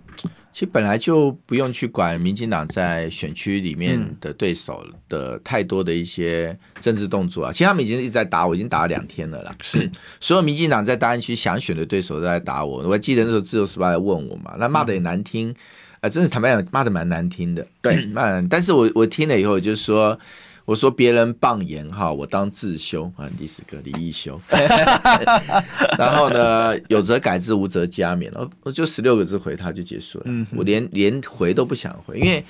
[0.52, 7.52] 其实本来就不用去管民进党在选区里面的对手的太多的一些政治动作啊。
[7.52, 9.52] 其实他们已经一直在打我，已经打了两天了啦。
[9.60, 12.82] 是，所有民进党在大安区想选的对手都在打我。
[12.84, 15.54] 我还记得那时候自由时报来问我嘛，那骂的也难听，
[16.00, 17.66] 啊，真的坦白讲骂的蛮难听的。
[17.82, 20.18] 对， 嗯，但是我我听了以后就是说。
[20.66, 24.38] 我说别人棒言哈，我当自修啊，历史哥李易修。
[25.96, 28.28] 然后呢，有则改之，无则加勉。
[28.64, 30.24] 我就十六个字回他就结束了。
[30.56, 32.44] 我连连回都不想回，因为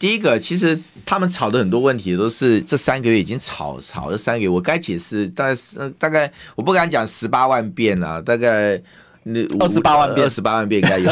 [0.00, 5.60] 第一个，其实他们吵的很多问题都是这三个月已经吵吵了三个月，我该解释大概
[5.96, 8.82] 大概我不敢讲十八万遍啊，大概
[9.22, 11.08] 那二十八万遍，二十八万遍应该有。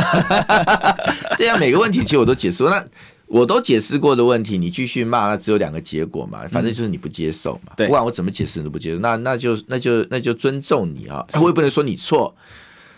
[1.38, 2.84] 对啊，每个问题其实我都解释那。
[3.26, 7.72] 我都解释过的问题，你继续骂，那只有两个结果嘛，反正就是你不接受嘛。
[7.76, 12.34] 嗯、不管我怎么解释，你都不接受，那那就那就那就尊重你啊，我也不能说你错。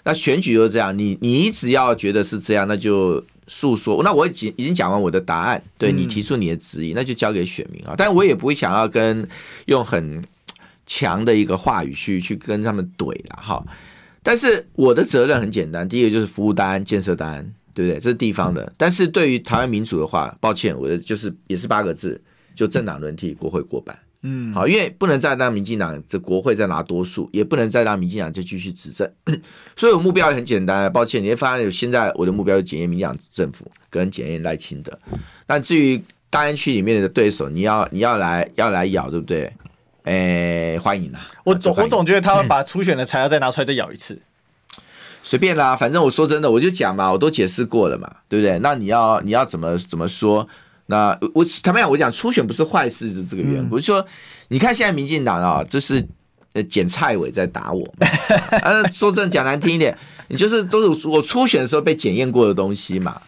[0.05, 4.03] 那选举又这样，你你只要觉得是这样，那就诉说。
[4.03, 7.95] 那我已经已经讲完我的答案，对你提出你的质疑，那就交给选民啊。
[7.97, 9.27] 但我也不会想要跟
[9.67, 10.25] 用很
[10.87, 13.63] 强的一个话语去去跟他们怼了哈。
[14.23, 17.55] 但是我的责任很简单，第一个就是服务单，建设大安。
[17.79, 18.01] 对不对？
[18.01, 18.73] 这是地方的。
[18.77, 22.21] 但是对于台湾民主的话，抱歉，我的就是也是八个字，
[22.53, 23.97] 就政党轮替，国会过半。
[24.23, 29.09] 嗯，好，因为不能再让民进党这国会再拿多数，也不能再让民进党再继续执政，
[29.77, 30.93] 所以我目标也很简单。
[30.93, 34.99] 抱歉，你会发现有现在我的目标是检验民进党政府跟检验赖清德。
[35.47, 39.53] 但至于大安区里面的对手，你要你要来要来咬，对不对？
[40.03, 41.25] 哎，欢迎啊！
[41.45, 44.21] 我总我总觉得他会 把初选的材料再拿出来再咬一次，嗯、
[45.29, 48.59] 随便啦，反正我说真的，我就讲嘛，我都解释过了嘛，对不对？
[48.61, 50.49] 那你要你要怎么怎么说？
[50.87, 54.07] 那我坦白讲，我讲初选不是坏事的这个缘故，嗯、说
[54.49, 56.03] 你看现在民进党啊，就是
[56.55, 57.87] 呃捡蔡伟在打我，
[58.63, 59.95] 呃 说真的讲难听一点，
[60.29, 63.21] 你就是都是我初选的时候被检验过的东西嘛，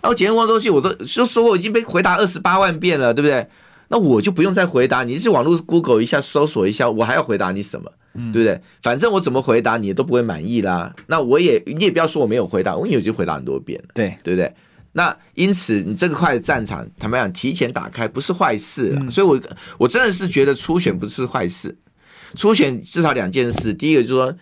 [0.00, 3.46] 然后检验过的东西我都就说我已经被回答二十八万遍了，对不对？
[3.88, 7.92] 那我就不用再回答，你是网络 Google 一下搜索一下，我还要回答你什么？
[8.14, 8.60] 嗯、对不对？
[8.82, 10.94] 反正我怎么回答你都不会满意啦。
[11.06, 14.52] 那我也你也不要说我没有回答，我已经回答很多遍了，对对不对？
[14.92, 19.40] 那因此，你这个块的战场，坦白讲，提前打开不是坏事，嗯、所以我
[19.78, 21.74] 我真的是觉得初选不是坏事。
[22.34, 24.34] 初选至少两件事，第一个就是说，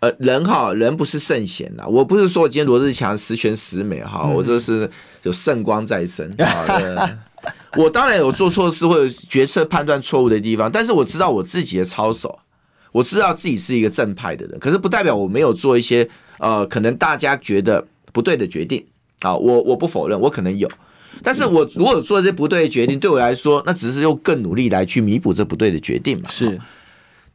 [0.00, 4.90] 呃，人哈人不是圣贤呐，我不是说我今天罗志强十全十美哈，嗯、我这是
[5.22, 7.18] 有圣光在身啊。
[7.76, 12.38] 我当然有做错事或者决策判断错误的地方，但是我知道我自己的操守，
[12.94, 18.86] 我知道自己是一个正派的人，可是不代表我没有做一些呃可能大家觉得不对的决定。
[19.20, 20.70] 啊，我我不否认，我可能有，
[21.22, 26.28] 但是我如果做这些不对的决定，对我来说，那只是用更努力来去弥补这不对的决定嘛。
[26.28, 26.60] 是，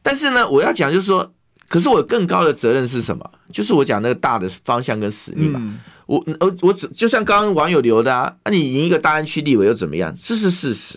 [0.00, 1.32] 但是呢，我要讲就是说，
[1.68, 3.28] 可是我更高的责任是什么？
[3.52, 5.58] 就是我讲那个大的方向跟使命嘛。
[5.60, 10.14] 嗯、我我我只就像刚刚网友留的啊，那你赢一个大安区立委又怎么样？
[10.22, 10.96] 这是事实，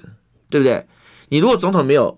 [0.50, 0.86] 对不对？
[1.30, 2.16] 你如果总统没有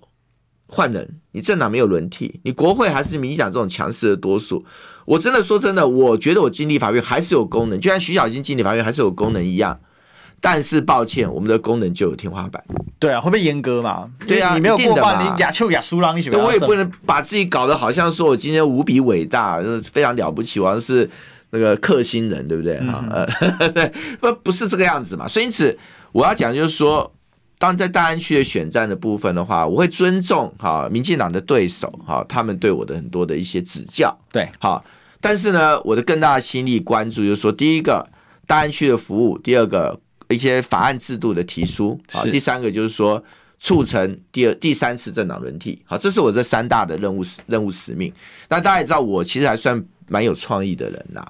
[0.68, 4.66] 换人，你政党没有轮替，你国会还是民进党这种强势的多数。
[5.06, 9.80] 我真的说真的，我觉得我经历法院还是有功能，就像徐小新经历法院还是有功能一样。
[10.42, 12.64] 但是抱歉，我们的功能就有天花板。
[13.00, 14.10] 对啊，会被阉割嘛？
[14.28, 16.40] 对啊，你没有过半，你亚秋亚苏拉，你喜欢？
[16.40, 21.10] 我也不能把自己搞得好像说我今天无比伟大，就是非常了不起，我是
[21.52, 22.78] 那个克星人，对不对？
[22.78, 23.24] 啊、嗯，
[23.60, 25.28] 呃，对，不不是这个样子嘛。
[25.28, 25.76] 所以因此
[26.12, 27.12] 我要讲就是说。
[27.58, 34.84] 当在大安区的选战的部分的话，我会尊重哈民进党的对手哈，他们对我的很多的一些指教，对，好，
[35.22, 38.06] 但是呢，我的更大的心力关注就是说，第一个
[38.46, 43.24] 大安区的服务，第二个一些法案制度的提出，啊，第三个就是说
[43.58, 48.12] 促成第二第三次政党轮替，好，这是我这三大的任务任务使命。
[48.50, 51.26] 那大家也知道，我其实还算蛮有创意的人呐，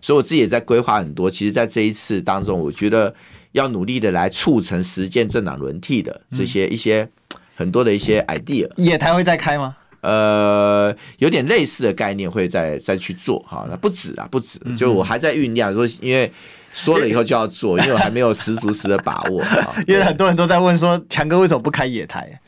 [0.00, 1.30] 所以我自己也在规划很多。
[1.30, 3.14] 其实，在这一次当中，我觉得。
[3.56, 7.08] 要努力的来促成实践政党轮替的这些一些
[7.54, 9.74] 很多的一些 idea，野台会再开吗？
[10.02, 16.30] 呃，有点类似的概念会再再去做哈，那不止啊，不止，就我还在酝酿说，因为
[16.74, 19.42] 说了以后就要做，因为我还没有十足十的把握。
[19.88, 22.38] 因为很多人都在问说，强哥为什么不开野台？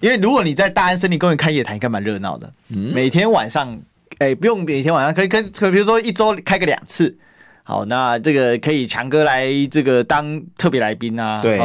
[0.00, 2.50] 因为如果你在大安森林公园开野台，应该蛮热闹的。
[2.68, 3.76] 每天晚上，
[4.18, 7.18] 哎，不用每天晚上，可以可可，比如说一周开个两次。
[7.64, 11.40] 好，那这个可以强哥来这个当特别来宾啊。
[11.42, 11.58] 对，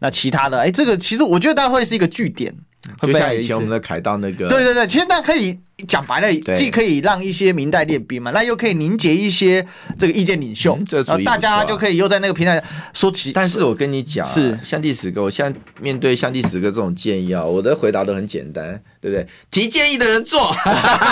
[0.00, 2.52] 那其他的，哎，这个其实我觉得大会是一个据点，
[3.00, 4.48] 就像以前我们的凯道那个。
[4.48, 5.60] 对对对，其实那可以。
[5.86, 9.64] 讲白了，既可以让一些明代练兵嘛，那又可以凝结一些
[9.98, 13.32] 这个意见领袖，然后大家就可以又在那个平台说起。
[13.32, 19.26] 但是我跟你讲，是像第十个，我现在面对像第十个这种建议啊，我的回答都很简单，对不对？
[19.50, 20.54] 提建议的人做，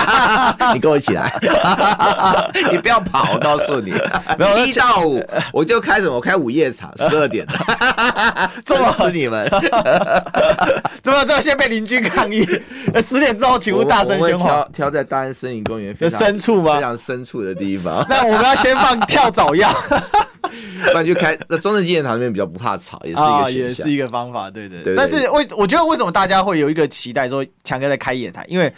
[0.74, 1.33] 你跟我一起来，
[2.70, 3.92] 你不要跑，我告诉你，
[4.66, 6.14] 一到五我就开什么？
[6.14, 7.46] 我开午夜场，十二点，
[8.66, 9.48] 揍死你们！
[11.02, 12.46] 怎么这么先被邻居抗议？
[13.02, 14.60] 十点之后，请勿大声喧哗。
[14.73, 16.77] 挑在大安森林公园非常深处吗？
[16.77, 18.05] 非常深处的地方。
[18.09, 19.73] 那我们要先放跳蚤药，
[20.42, 24.51] 不然就开那中正纪念堂那边比较不怕吵，也是一个也是一个方法。
[24.51, 24.94] 对对对。
[24.94, 28.44] 但是为我觉得为什么大家会有一个期待说强哥在开野台？
[28.49, 28.73] 因为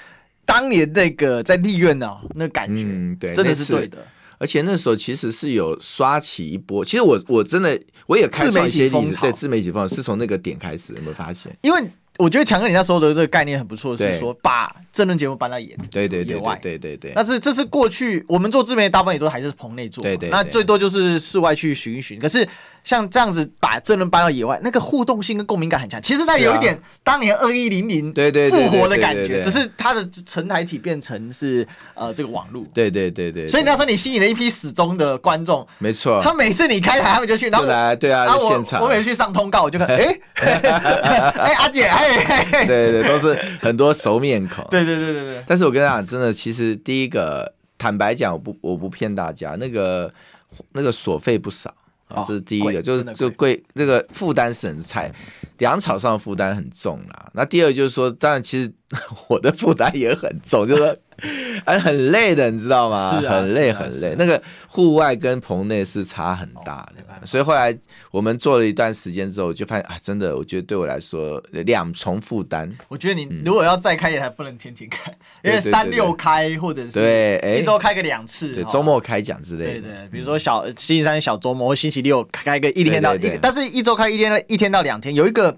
[0.44, 3.98] 当年那个在立院呢，那感觉嗯对，真的是对的。
[4.38, 6.84] 而且那时候其实是有刷起一波。
[6.84, 11.56] 其实我我真的我也开创一些例子，对自媒体风是从那个点开始，有没有发现？
[11.62, 11.82] 因为。
[12.22, 17.10] 我觉得强哥你那时候的这个概念很不错，是说把政论节目搬到野对对野外，对对对。
[17.16, 20.30] 但是这是过去我们做自媒体大部分也都还是棚内做，对对。
[20.30, 22.20] 那最多就是室外去巡一巡。
[22.20, 22.46] 可是
[22.84, 26.00] 像这样子把政论搬到野外，那个互动性跟共鸣感很强。
[26.02, 32.64] 其实它有一点当年二一零零对对复活的感觉，只是它的成台体变成是呃这个网络。
[32.74, 33.46] 对对对对。
[33.46, 36.20] 所以那时候你吸引了一批死忠的观众，没错。
[36.22, 38.82] 他每次你开台，他们就去，然后来对啊，现场。
[38.82, 42.66] 我每次去上通告，我就看， 哎哎 阿姐，哎对。
[42.66, 44.66] 对对，都是很多熟面孔。
[44.70, 45.44] 对对对对对。
[45.46, 50.12] 但是我跟大家讲，真的，其实第一个，坦白讲，我不我不骗大家，那个
[50.72, 51.72] 那个所费不少。
[52.12, 55.12] 啊，这是第一个，就是就贵，这个负担是很菜，
[55.58, 57.30] 粮草上的负担很重啦。
[57.34, 58.72] 那第二就是说，当然其实
[59.28, 60.96] 我的负担也很重，就是说。
[61.66, 63.20] 哎，很累的，你知道吗？
[63.20, 64.16] 是啊、很累，很累。
[64.18, 67.76] 那个户外跟棚内是差很大的，哦、所以后来
[68.10, 72.68] 我们做了一段时间之后，就发现啊，真的，我觉得对我来说两重负担。
[72.88, 79.72] 我觉得你如果要再开也，还不能天天开，嗯、因为三六开或者是对一周开个两次，对周末开奖之类的。
[79.72, 85.56] 对，对对，比如说小星期三小周末，星期六开个一天到一，但是一周开一天一天到两天，有一个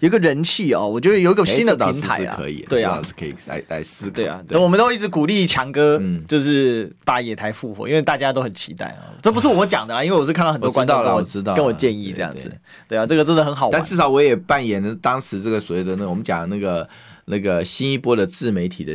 [0.00, 4.10] 有一个人气哦，我觉得有一个新的平台啊，可以，对啊，是可以来来试。
[4.10, 5.44] 对啊，我们都一直鼓励。
[5.46, 9.12] 强哥，嗯，就是把野台复活，因为大家都很期待啊。
[9.22, 12.50] 这不是我讲的啊，因为我是看到很多观众跟我知道，跟我建议这样子。
[12.88, 13.72] 对啊，这个真的很好玩。
[13.72, 16.88] 但至少我也扮演了当时这个所谓的那我们讲的那个
[17.26, 18.94] 那个新一波的自媒体的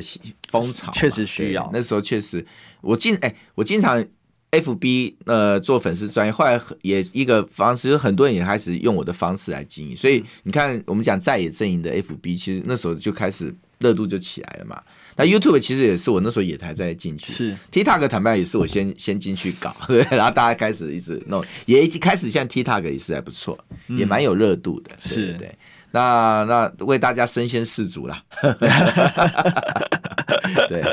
[0.50, 1.70] 风潮，确实需要。
[1.72, 2.46] 那时候确实，
[2.82, 4.04] 我经哎，我经常
[4.52, 9.96] FB 呃做粉丝专业，后来也一个方式，就很多人也开始用我的方式来经营。
[9.96, 14.82] 所以你看，我们讲在野阵营的 FB，其实那时候就开始热度就起来了嘛。
[15.16, 17.58] 那 YouTube 其实也是我那时候野台在进去，是。
[17.72, 23.58] TikTok 坦白也是我先先进去搞， 对，然后大家开始一直弄，也一开始像 TikTok 也是还不错，
[23.88, 25.56] 也蛮有热度的，是、嗯、对，对。
[25.92, 28.24] 那那为大家身先士卒啦，
[30.70, 30.84] 对，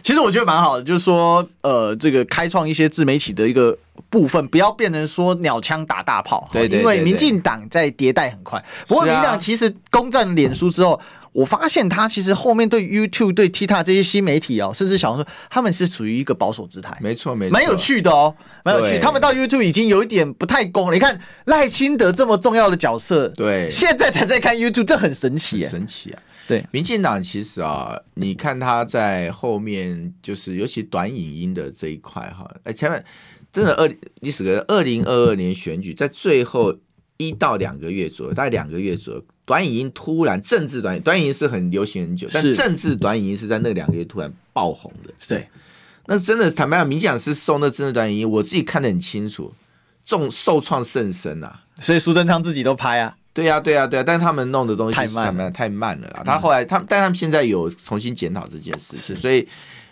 [0.00, 3.76] 其实我觉得蛮好的，就是说，呃，这个开创一些自媒体的一个
[4.08, 10.98] 部分，不要变成说鸟枪打大炮，对，对，对，对，因为民进党在迭代很快，不过民进党其实攻占脸书之后。
[11.34, 16.96] 我发现他其实后面对 YouTube、对 TikTok 这些新媒体哦，甚至小红书，他们是处于一个保守姿态。
[17.00, 18.32] 没错，没错，蛮有趣的哦，
[18.64, 19.00] 蛮有趣。
[19.00, 20.94] 他们到 YouTube 已经有一点不太公了。
[20.94, 26.22] 你看赖清德这么重要的角色，对，现在才在看 YouTube，这很神奇，神奇啊。
[26.46, 33.04] 对，民进党其实啊，你看他在后面，就是尤其短影音的这一块哈，哎，前面
[33.52, 36.72] 真的二历史个二零二二年选举，在最后
[37.16, 39.24] 一到两个月左右，大概两个月左右。
[39.44, 45.12] 短影音突然政治短影，短影音是很流行很久，但政治短影音是在那两个月突然爆红的。
[45.28, 45.48] 对，
[46.06, 49.52] 那真的坦白讲，民进党是受那政治短影音，我自己看得很清楚，
[50.04, 51.60] 重受创甚深啊。
[51.80, 56.22] 所以苏贞昌自己都拍啊，对呀、啊，对呀、啊，对呀、啊，但是他们弄的东西太慢了，太慢了啦。
[56.24, 59.46] 他后来他，但他们现在有重新检讨这件事情，所以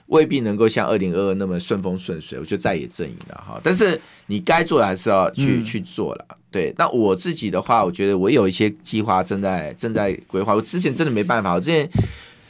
[0.07, 2.38] 未必能够像二零二二那么顺风顺水。
[2.38, 6.26] 我觉得在野阵营了哈，但是你该做的还是要去、嗯、去做了。
[6.50, 10.55] 对，那我自己的话，我觉得我有一些计划正在正在规划。
[10.55, 11.90] 我之前真的没办法，我之前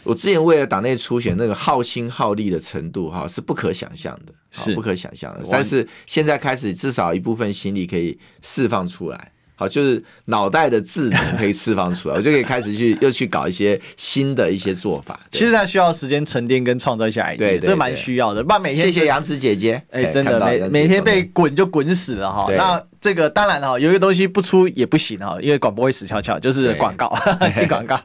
[0.03, 5.46] 我之前为了党内初选那个耗心耗力的程度哈，是不可想象的，是不可想象的。
[5.50, 9.32] 但是现在开始，至少一部分心力可以释放出来。
[9.63, 15.21] 好，就是脑袋的智能可以释放出来，我就可以开始去又去搞一些新的一些做法。
[15.31, 18.43] 其实它需要时间沉淀跟创造一些 idea，对，这蛮需要的。
[18.43, 22.49] 不然每天谢谢杨子姐姐，哎，真的每每天被滚就滚死了哈。
[22.57, 27.17] 那这个当然哈，有一个东西不出也不行哈，因为广播会死翘翘，就是广告
[27.55, 28.01] 进广告。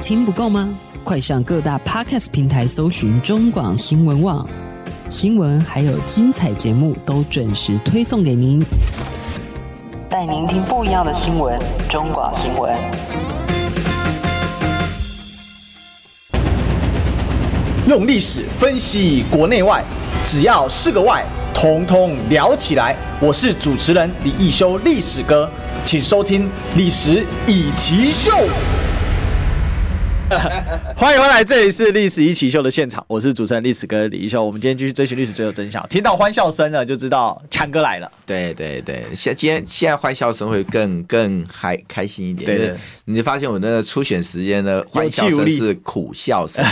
[0.00, 0.76] 听不够吗？
[1.04, 4.48] 快上各大 podcast 平台搜寻中广新闻网
[5.10, 8.64] 新闻，还有精彩节目都准时推送给您。
[10.14, 11.58] 带您听不一样的新闻，
[11.90, 12.72] 中广新闻。
[17.88, 19.82] 用历史分析国内外，
[20.22, 22.94] 只要是个“外”，统统聊起来。
[23.18, 25.50] 我是主持人李易修，历史哥，
[25.84, 26.44] 请收听
[26.76, 28.30] 《历史以奇秀》。
[30.96, 34.42] 欢迎回来，这里是历史一起秀的现场，我是主持人历史哥李一修。
[34.42, 35.86] 我们今天继续追寻历史，最后真相。
[35.88, 38.10] 听到欢笑声了，就知道强哥来了。
[38.24, 42.46] 对对对，现今天现在欢笑声会更更开开心一点。
[42.46, 46.64] 对，你发现我那个初选时间的欢笑声是苦笑声，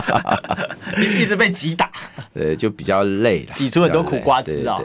[1.18, 1.90] 一直被击打，
[2.34, 4.78] 对，就比较累了，挤出很多苦瓜汁啊。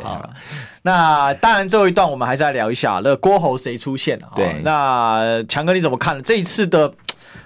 [0.84, 4.32] 那当然，最后一段我们还是来聊一下那个郭侯谁出现啊？
[4.34, 6.94] 对，那强哥你怎么看这一次的？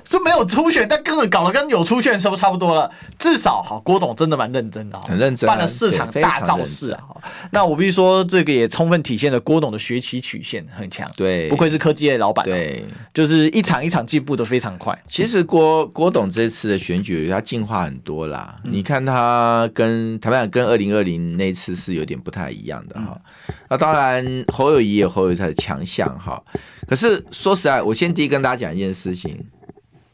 [0.05, 2.89] 是没有初选，但根本搞得跟有初选的时候差不多了。
[3.17, 7.03] 至少哈，郭董真的蛮认真的，很认真，办了四场大造势啊。
[7.51, 11.09] 那我必须说，这个也充分体现了郭董的学习曲线很强。
[11.15, 12.45] 对，不愧是科技业老板。
[12.45, 14.97] 对，就是一场一场进步的非常快。
[15.07, 18.55] 其实郭郭董这次的选举，他进化很多啦。
[18.63, 23.19] 嗯、你看他跟台湾跟二零二零那次是有点不太一样的哈。
[23.47, 26.41] 嗯、那当然侯友谊也有侯友宜他的强项哈。
[26.87, 29.37] 可是说实在，我先第一跟大家讲一件事情。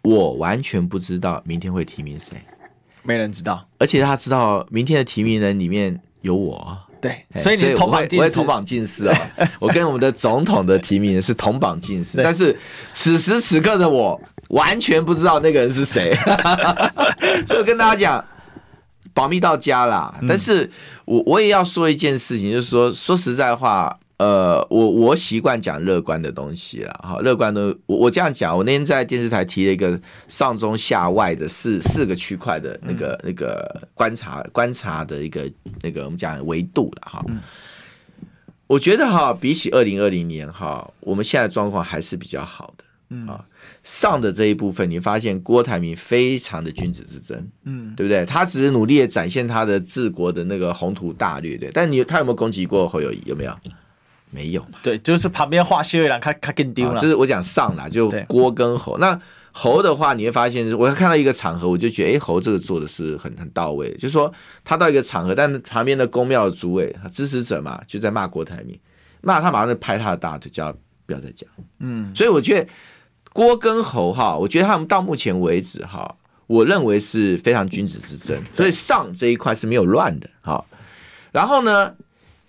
[0.05, 2.37] 我完全不知道明天会提名谁，
[3.03, 12.55] 没人知道，而且他知道明天的提名人里面有我，对，所以你同榜进士，我也同榜进士啊， 我跟我们的总统的提名人是同榜进士，但是
[12.93, 16.13] 此时此刻的我完全不知道那个人是谁，
[17.47, 18.25] 所以我跟大家讲，
[19.13, 20.13] 保密到家啦。
[20.27, 20.69] 但是
[21.05, 23.97] 我我也要说一件事情，就是说说实在话。
[24.17, 29.99] 呃，我我习惯讲乐观的东西了，哈，乐观的，我我这样讲，我那天在电视台提了一个
[30.29, 35.51] 上中下外的四四个区块的那个、嗯、那个观察观察的一个
[35.81, 37.41] 那个我们讲维度了，哈，嗯、
[38.67, 43.27] 我觉得哈，比起二零二零年哈，我们现在状况还是比较好的，嗯。
[43.27, 43.43] 啊，
[43.83, 48.25] 上的这一部分，你发现郭台铭非常的君子之争，嗯，对不对？
[48.25, 53.21] 他只是努力的展现他的治国的那个宏图大略，对，但你他有没有攻击过侯友谊？
[53.25, 53.53] 有没有？
[54.35, 54.77] 没有嘛？
[54.83, 56.99] 对，就是旁边画谢伟梁，他他更丢了。
[56.99, 58.97] 就是我讲上啦，就郭跟侯。
[58.97, 59.17] 那
[59.53, 63.89] 侯的话，你会发现，我看到一个场合，我就觉得，哎，侯这个做的是很很到位。
[63.93, 64.29] 就是说，
[64.65, 68.77] 他到一个场合，但旁边的公庙的主委支持者嘛，就在骂郭台铭，
[69.21, 70.75] 骂他马上就拍他的大腿，叫
[71.05, 71.49] 不要再讲。
[71.79, 72.69] 嗯，所以我觉得
[73.31, 76.13] 郭跟侯哈，我觉得他们到目前为止哈，
[76.47, 78.37] 我认为是非常君子之争。
[78.53, 80.29] 所以上这一块是没有乱的。
[80.41, 80.67] 好，
[81.31, 81.93] 然后呢？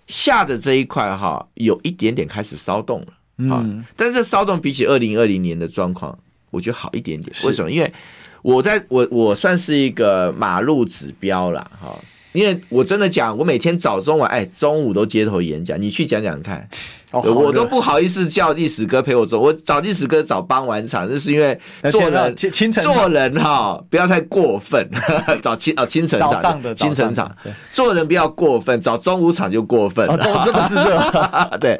[0.07, 6.17] 下的这一块哈，有一点点开始骚动了，嗯，但是这骚动比起二零二零年的状况，
[6.49, 7.31] 我觉得好一点点。
[7.45, 7.69] 为什么？
[7.69, 7.93] 因为
[8.41, 11.69] 我在我我算是一个马路指标啦。
[11.79, 11.97] 哈。
[12.37, 16.69] 因为我真的讲，我每天早中晚，哎，中午都街头演讲，你去讲讲看，
[17.09, 21.59] 哦、我都不好意思叫历史哥陪我做，我找历史哥找帮完场，那是因为
[21.89, 24.87] 做人清晨做人哈，不要太过分，
[25.41, 27.35] 找清哦清晨场的清晨场，
[27.71, 31.71] 做人不要过分，找中午场就过分，哦、真的是这， 对。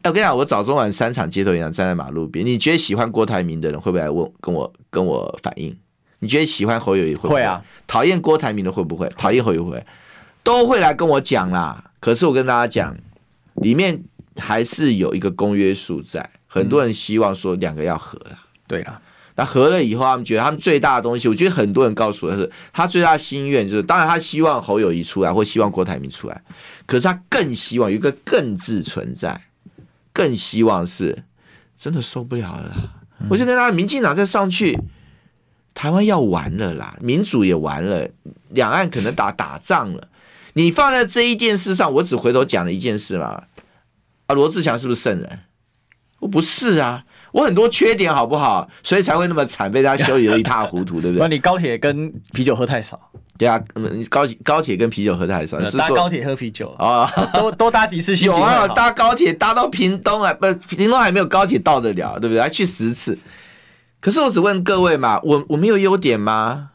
[0.00, 5.76] 哎，我跟你讲，我早中晚三场街头演讲，站在马路边，你觉得喜欢郭台铭的人会不会来问跟我跟我反映？
[6.22, 7.34] 你觉得喜欢侯友谊会不会？
[7.34, 7.62] 会啊。
[7.88, 9.08] 讨厌郭台铭的会不会？
[9.18, 9.84] 讨厌侯友宜会，
[10.44, 11.84] 都会来跟我讲啦。
[11.98, 12.96] 可是我跟大家讲，
[13.56, 14.00] 里面
[14.36, 16.30] 还是有一个公约数在。
[16.46, 18.38] 很多人希望说两个要合了。
[18.68, 19.00] 对了，
[19.34, 26.42] 那合了以后，他们觉得他们最大的东西，我觉得很多人告诉我的是，他最大的心愿就是，当然他希望侯友谊出来，或希望郭台铭出来。
[26.86, 29.40] 可是他更希望有一个“更”字存在，
[30.12, 31.24] 更希望是
[31.78, 32.76] 真的受不了了啦。
[33.28, 34.78] 我就跟他，民进党再上去。
[35.74, 38.08] 台湾要完了啦，民主也完了，
[38.50, 40.08] 两岸可能打打仗了。
[40.54, 43.42] 你放在这一件事上，我只回头讲了一件事嘛。
[44.26, 45.40] 啊，罗志祥是不是圣人？
[46.20, 48.68] 我不是啊，我很多缺点，好不好？
[48.82, 51.20] 所以才会那么惨，被大家修理的一塌糊涂，对不对？
[51.20, 53.10] 那你高铁跟啤酒喝太少。
[53.38, 53.60] 对啊，
[54.08, 55.60] 高高铁跟啤酒喝太少。
[55.64, 57.10] 是搭高铁喝啤酒啊？
[57.32, 58.14] 多多搭几次？
[58.24, 62.40] 有啊，搭高铁搭到屏东啊，不，屏东还没有高铁到得了，对不对？
[62.40, 63.18] 还去十次。
[64.02, 66.70] 可是我只问各位嘛，我我没有优点吗？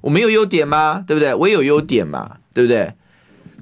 [0.00, 1.04] 我没有优点吗？
[1.04, 1.34] 对不对？
[1.34, 2.94] 我也有优点嘛，对不对？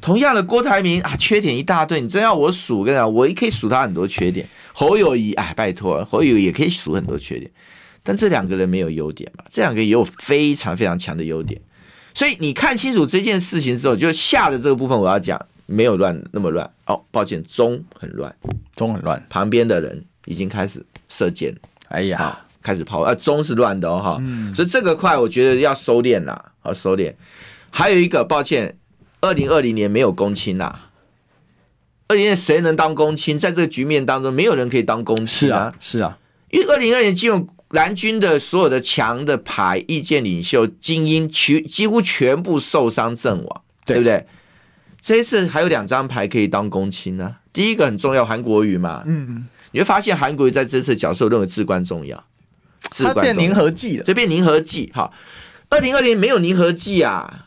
[0.02, 4.46] 同样的郭台铭啊，缺点一大堆，你真要我数，跟你讲，我也可以数他很多缺点。
[4.74, 7.50] 侯友谊，哎，拜托，侯友宜也可以数很多缺点，
[8.02, 9.44] 但这两个人没有优点嘛？
[9.50, 11.58] 这两个也有非常非常强的优点。
[12.12, 16.70] 所以你看清楚这件事情之后，就下的这个部分我要讲，没有乱那么乱。
[16.84, 18.36] 哦，抱歉，中很乱，
[18.76, 21.56] 中很乱，旁边的人已经开始射箭。
[21.88, 22.38] 哎呀。
[22.62, 27.14] 开始跑啊，中是乱的哦，哈，嗯、所以这个块我觉得要收敛啦，好收敛。
[27.70, 28.76] 还有一个，抱歉，
[29.20, 30.90] 二零二零年没有公亲啦。
[32.08, 33.38] 二零年谁能当公亲？
[33.38, 35.72] 在这个局面当中，没有人可以当公亲啊。
[35.78, 36.18] 是啊，是啊，
[36.50, 44.26] 因为二零二零年进入蓝军的所有的强的牌、意见领袖、精英，全几乎全部受伤阵亡，对，对不对？
[45.00, 47.36] 这一次还有两张牌可以当公亲呢。
[47.52, 52.22] 第一个很重要，韩国瑜嘛，嗯，你会发现韩国瑜在这次角色我认为至关重要。
[52.80, 54.90] 它变粘合剂了，这变粘合剂。
[54.94, 55.12] 好，
[55.68, 57.46] 二零二零没有粘合剂啊，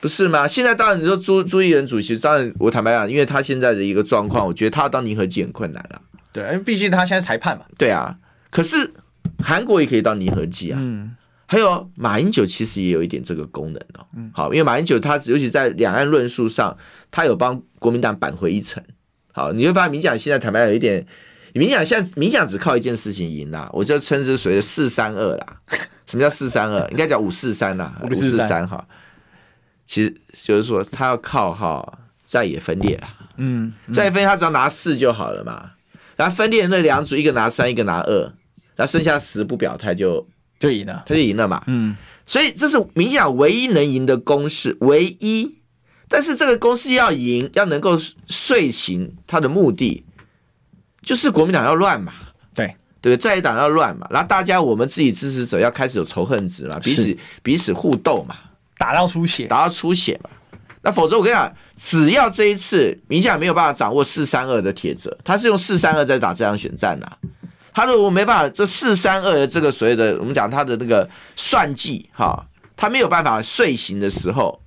[0.00, 0.46] 不是吗？
[0.46, 6.00] 现在当然你说朱朱立伦主席，当然我坦白讲，因为他现在的一个状况，我觉得他要当粘合剂很困难了。
[6.32, 7.64] 对，因为毕竟他现在裁判嘛。
[7.76, 8.16] 对啊，
[8.50, 8.94] 可是
[9.42, 10.78] 韩国也可以当粘合剂啊。
[10.80, 11.16] 嗯，
[11.46, 14.06] 还有马英九其实也有一点这个功能哦。
[14.16, 16.76] 嗯，好，因为马英九他尤其在两岸论述上，
[17.10, 18.82] 他有帮国民党扳回一城。
[19.32, 21.06] 好，你会发现民进党现在坦白有一点。
[21.58, 25.46] 民进党现在冥想只靠一件事情赢啦，我就称之为四三二啦。
[26.06, 26.88] 什么叫四三二？
[26.90, 28.86] 应该叫五四三啦，五四三哈。
[29.84, 33.08] 其实就是说他要靠哈再也分裂啦。
[33.36, 35.72] 嗯，在野分裂他只要拿四就好了嘛。
[36.16, 38.20] 然后分裂那两组，一个拿三，一个拿二，
[38.74, 40.26] 然后剩下十不表态就
[40.58, 41.62] 就赢了，他就赢了嘛。
[41.66, 41.94] 嗯，
[42.24, 45.58] 所以这是冥想唯一能赢的公式，唯一。
[46.08, 47.98] 但是这个公式要赢，要能够
[48.28, 50.05] 遂行他的目的。
[51.06, 52.12] 就是国民党要乱嘛，
[52.52, 52.76] 对。
[53.00, 58.34] 对，在野党要乱嘛，然后大家我们自己支持者要开始有仇恨值嘛，彼此彼此互斗嘛，
[58.78, 60.30] 打到出血，打到出血嘛。
[60.82, 67.14] 那否则我跟你讲，只要这一次民进党没有办法掌握四三二的铁则，他是用四三二在打这场选战呐、啊。
[67.72, 72.44] 他如果没办法，这四三二的这个所谓的我们讲他的那个算计哈，
[72.76, 74.60] 他没有办法遂行的时候，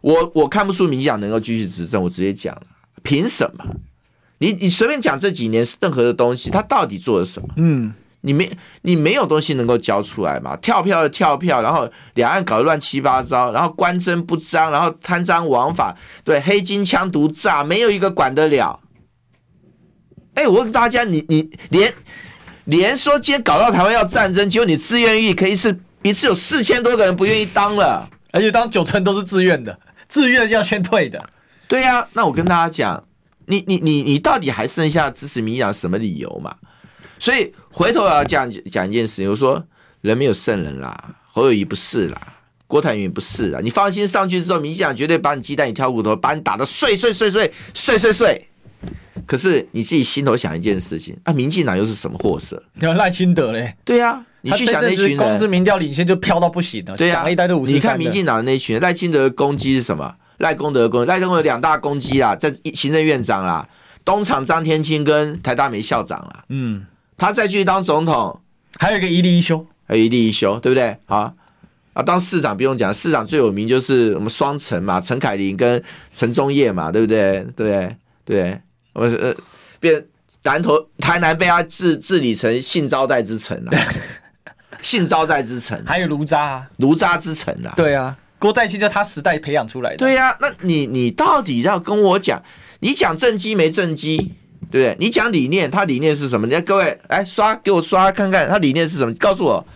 [0.00, 2.62] 我我看不出民进党能够继续执政，我直接讲了，
[3.04, 3.64] 凭什么？
[4.38, 7.48] 你你随便讲这几年任何的东西，他到底做了什么？
[7.56, 8.50] 嗯，你没
[8.82, 10.56] 你没有东西能够交出来嘛？
[10.58, 18.80] 跳票的跳票，然后两岸搞得乱七八糟，然后官真不彰，然后贪赃枉法，对黑金枪毒诈，没有一个管得了。
[20.34, 21.92] 哎，我问大家，你你连
[22.64, 29.76] 连说今天搞到台湾要战争，结果你自愿意可以是一次有四千多个人不愿意当了，而且当九成都是自愿的，
[30.08, 31.28] 自愿要先退的。
[31.66, 33.02] 对呀、啊，那我跟大家讲。
[33.48, 36.54] 你你你你到底还剩下支持民进党什么理由嘛？
[37.18, 39.60] 所以回头要讲讲一件事情，我说
[40.02, 42.34] 人没有圣人啦，侯友谊不是啦，
[42.68, 43.58] 郭台铭不是啦。
[43.60, 48.48] 你放心上去之后，民进党绝对把你鸡蛋里挑骨头，把你打得碎碎碎碎碎碎碎。
[49.26, 52.62] 可是你自己心头想一件事情啊，民进党又是什么货色？
[52.80, 53.74] 有赖清德嘞？
[53.84, 56.96] 对呀、啊，你去想那群人，光是民调领先就飘到不行了。
[56.96, 57.72] 对呀、啊，一堆都五十。
[57.72, 60.14] 你看民进党的那群人，赖清德的攻击是什么？
[60.38, 63.68] 赖功德功，赖功德两大攻击啊，在行政院长啦，
[64.04, 66.86] 东厂张天青跟台大美校长啦，嗯，
[67.16, 68.40] 他再继续当总统，
[68.78, 70.96] 还有一个一例一休，还有一例一休，对不对？
[71.06, 71.34] 好。
[71.94, 75.82] 啊，当市长不用讲，市长最有名就是我们双城嘛，陈凯琳跟
[76.14, 77.44] 陈忠业嘛，对不对？
[77.56, 77.96] 对不对？
[78.24, 78.60] 对，
[78.92, 79.34] 我们呃
[79.80, 80.04] 变
[80.44, 83.72] 南投台南被他治治理成性招待之城了，
[84.80, 88.16] 性招待之城，还有卢渣、啊，卢渣之城啊，对啊。
[88.38, 89.96] 郭在清就他时代培养出来的。
[89.96, 92.42] 对呀、那你你到底要跟我讲，
[92.80, 94.16] 你讲政绩没政绩，
[94.70, 94.96] 对不对？
[94.98, 96.46] 你讲理念，他理念是什么？
[96.46, 99.12] 你看各位，哎刷给我刷看看，他理念是什么？
[99.14, 99.66] 告诉我，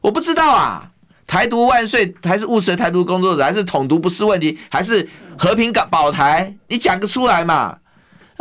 [0.00, 0.90] 我不知道啊。
[1.26, 6.54] 台独万岁，还是务实台独工作者，还是统独不是问题，还是和平港保台？
[6.68, 7.76] 你讲个出来嘛？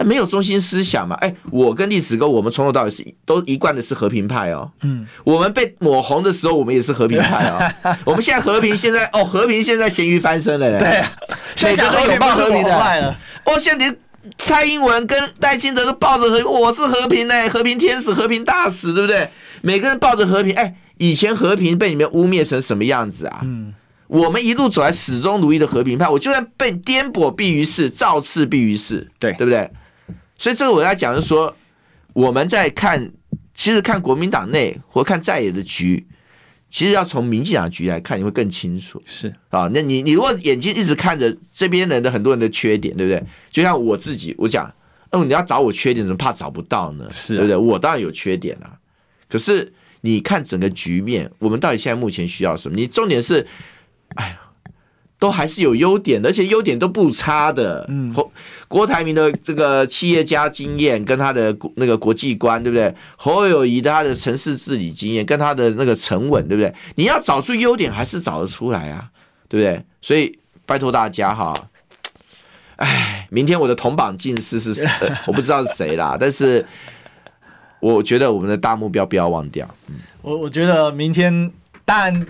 [0.04, 1.16] 没有中心思想嘛？
[1.22, 4.70] 哎，我跟历史哥，我们从头到尾是都一贯的是和平派哦。
[4.82, 7.96] 嗯，我们被抹红的时候，我们也是和平派哦。
[8.06, 10.80] 我们现在和平，现在哦，和平现在咸鱼翻身了嘞。
[10.80, 11.04] 对，
[11.56, 13.18] 现在都有抱和平的了。
[13.46, 13.98] 哦，现在连
[14.38, 19.30] 蔡英文跟戴清德都抱着和平，我是和平呢，和平天使，和平大使，对不对？
[19.62, 20.54] 每个人抱着和平。
[20.56, 23.40] 哎，以前和平被你们污蔑成什么样子啊？
[23.44, 23.74] 嗯，
[24.08, 29.72] 我们一路走来始终如一的和平派，我就算被颠簸必于世，造次必于世，对对不对？
[30.38, 31.56] 所以这个我要讲的是说，
[32.14, 33.12] 我们在看，
[33.54, 36.06] 其实看国民党内或看在野的局，
[36.70, 39.02] 其实要从民进党局来看，你会更清楚。
[39.06, 43.24] 是啊，那你你如果眼睛一直看着这边人的很多人的缺点，对不对？
[43.50, 44.70] 就像我自己，我讲，
[45.12, 47.08] 哦，你要找我缺点，怎么怕找不到呢？
[47.10, 47.56] 是、啊，对不对？
[47.56, 48.78] 我当然有缺点啊。
[49.30, 52.76] 可是你看整个局面，我们到底现在目前需要什么？
[52.76, 53.48] 你重点是，
[54.16, 54.42] 哎呀。
[55.26, 57.84] 都还是有优点的，而且优点都不差的。
[57.90, 58.32] 嗯，侯
[58.68, 62.94] 郭台铭的这个企业家经验跟他的那个国际观，对不对？
[63.16, 66.72] 侯友谊的他的城市治理经验跟他的那个沉稳，对不对？
[66.94, 69.10] 你要找出优点，还是找得出来啊，
[69.50, 69.84] 对不对？
[70.00, 71.52] 所以拜托大家哈，
[72.76, 74.88] 哎，明天我的同榜进士是谁？
[75.26, 76.64] 我不知道是谁啦，但是
[77.80, 79.68] 我觉得我们的大目标不要忘掉。
[79.88, 81.52] 嗯，我我觉得明天
[81.84, 82.28] 当然。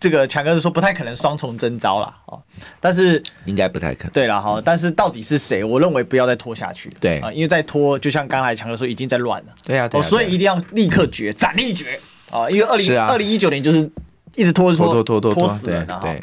[0.00, 2.40] 这个强哥是说不太可能双重征召了哦，
[2.80, 4.12] 但是应该不太可能。
[4.12, 5.64] 对了哈，但是到底是谁？
[5.64, 6.88] 我认为不要再拖下去。
[7.00, 9.48] 对啊，因为再拖，就像刚才强哥说，已经在乱了。
[9.64, 11.98] 对啊，哦，所以一定要立刻决，斩立决
[12.30, 12.48] 啊！
[12.48, 13.90] 因为二零二零一九年就是
[14.36, 16.14] 一直拖拖拖拖拖死了哈。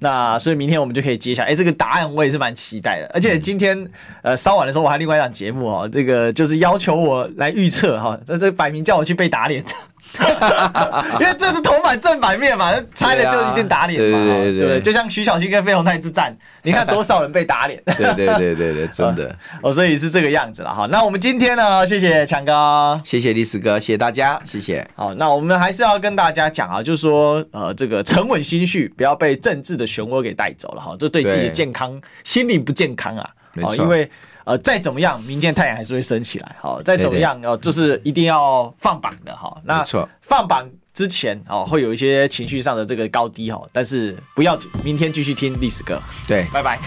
[0.00, 1.42] 那所以明天我们就可以揭晓。
[1.42, 3.10] 哎，这个答案我也是蛮期待的。
[3.12, 3.86] 而且今天
[4.22, 9.70] 呃稍晚的时候我还另外一档节目哦，这个就是要求我来预测哈，这这摆明叫我去被打脸的。
[11.20, 20.86] 因为这是头版正反面嘛，拆了就一定打脸嘛，对对对，对，就像徐小新跟费鸿泰之战， 你看多少人被打脸，对对对对对， 真的哦，所以是这个样子了哈。
[20.90, 24.86] 那我们今天呢，谢谢强哥，谢谢历史哥，谢谢大家，谢谢。
[24.94, 33.30] 好，那我们还是要跟大家讲啊，就是说呃，这个沉稳心绪，不要被政治的漩涡给带走了哈，这对自己的健康心理不健康啊，
[33.62, 34.10] 哦，因为。
[34.48, 36.56] 呃，再怎么样，明天太阳还是会升起来。
[36.58, 39.54] 好，再怎么样，哦，就是一定要放榜的哈。
[39.62, 39.84] 那
[40.22, 46.00] 放榜之前哦，会有一些情绪上的这个高低哈，但是不要紧，明天继续听历史歌。
[46.26, 46.78] 对，拜拜。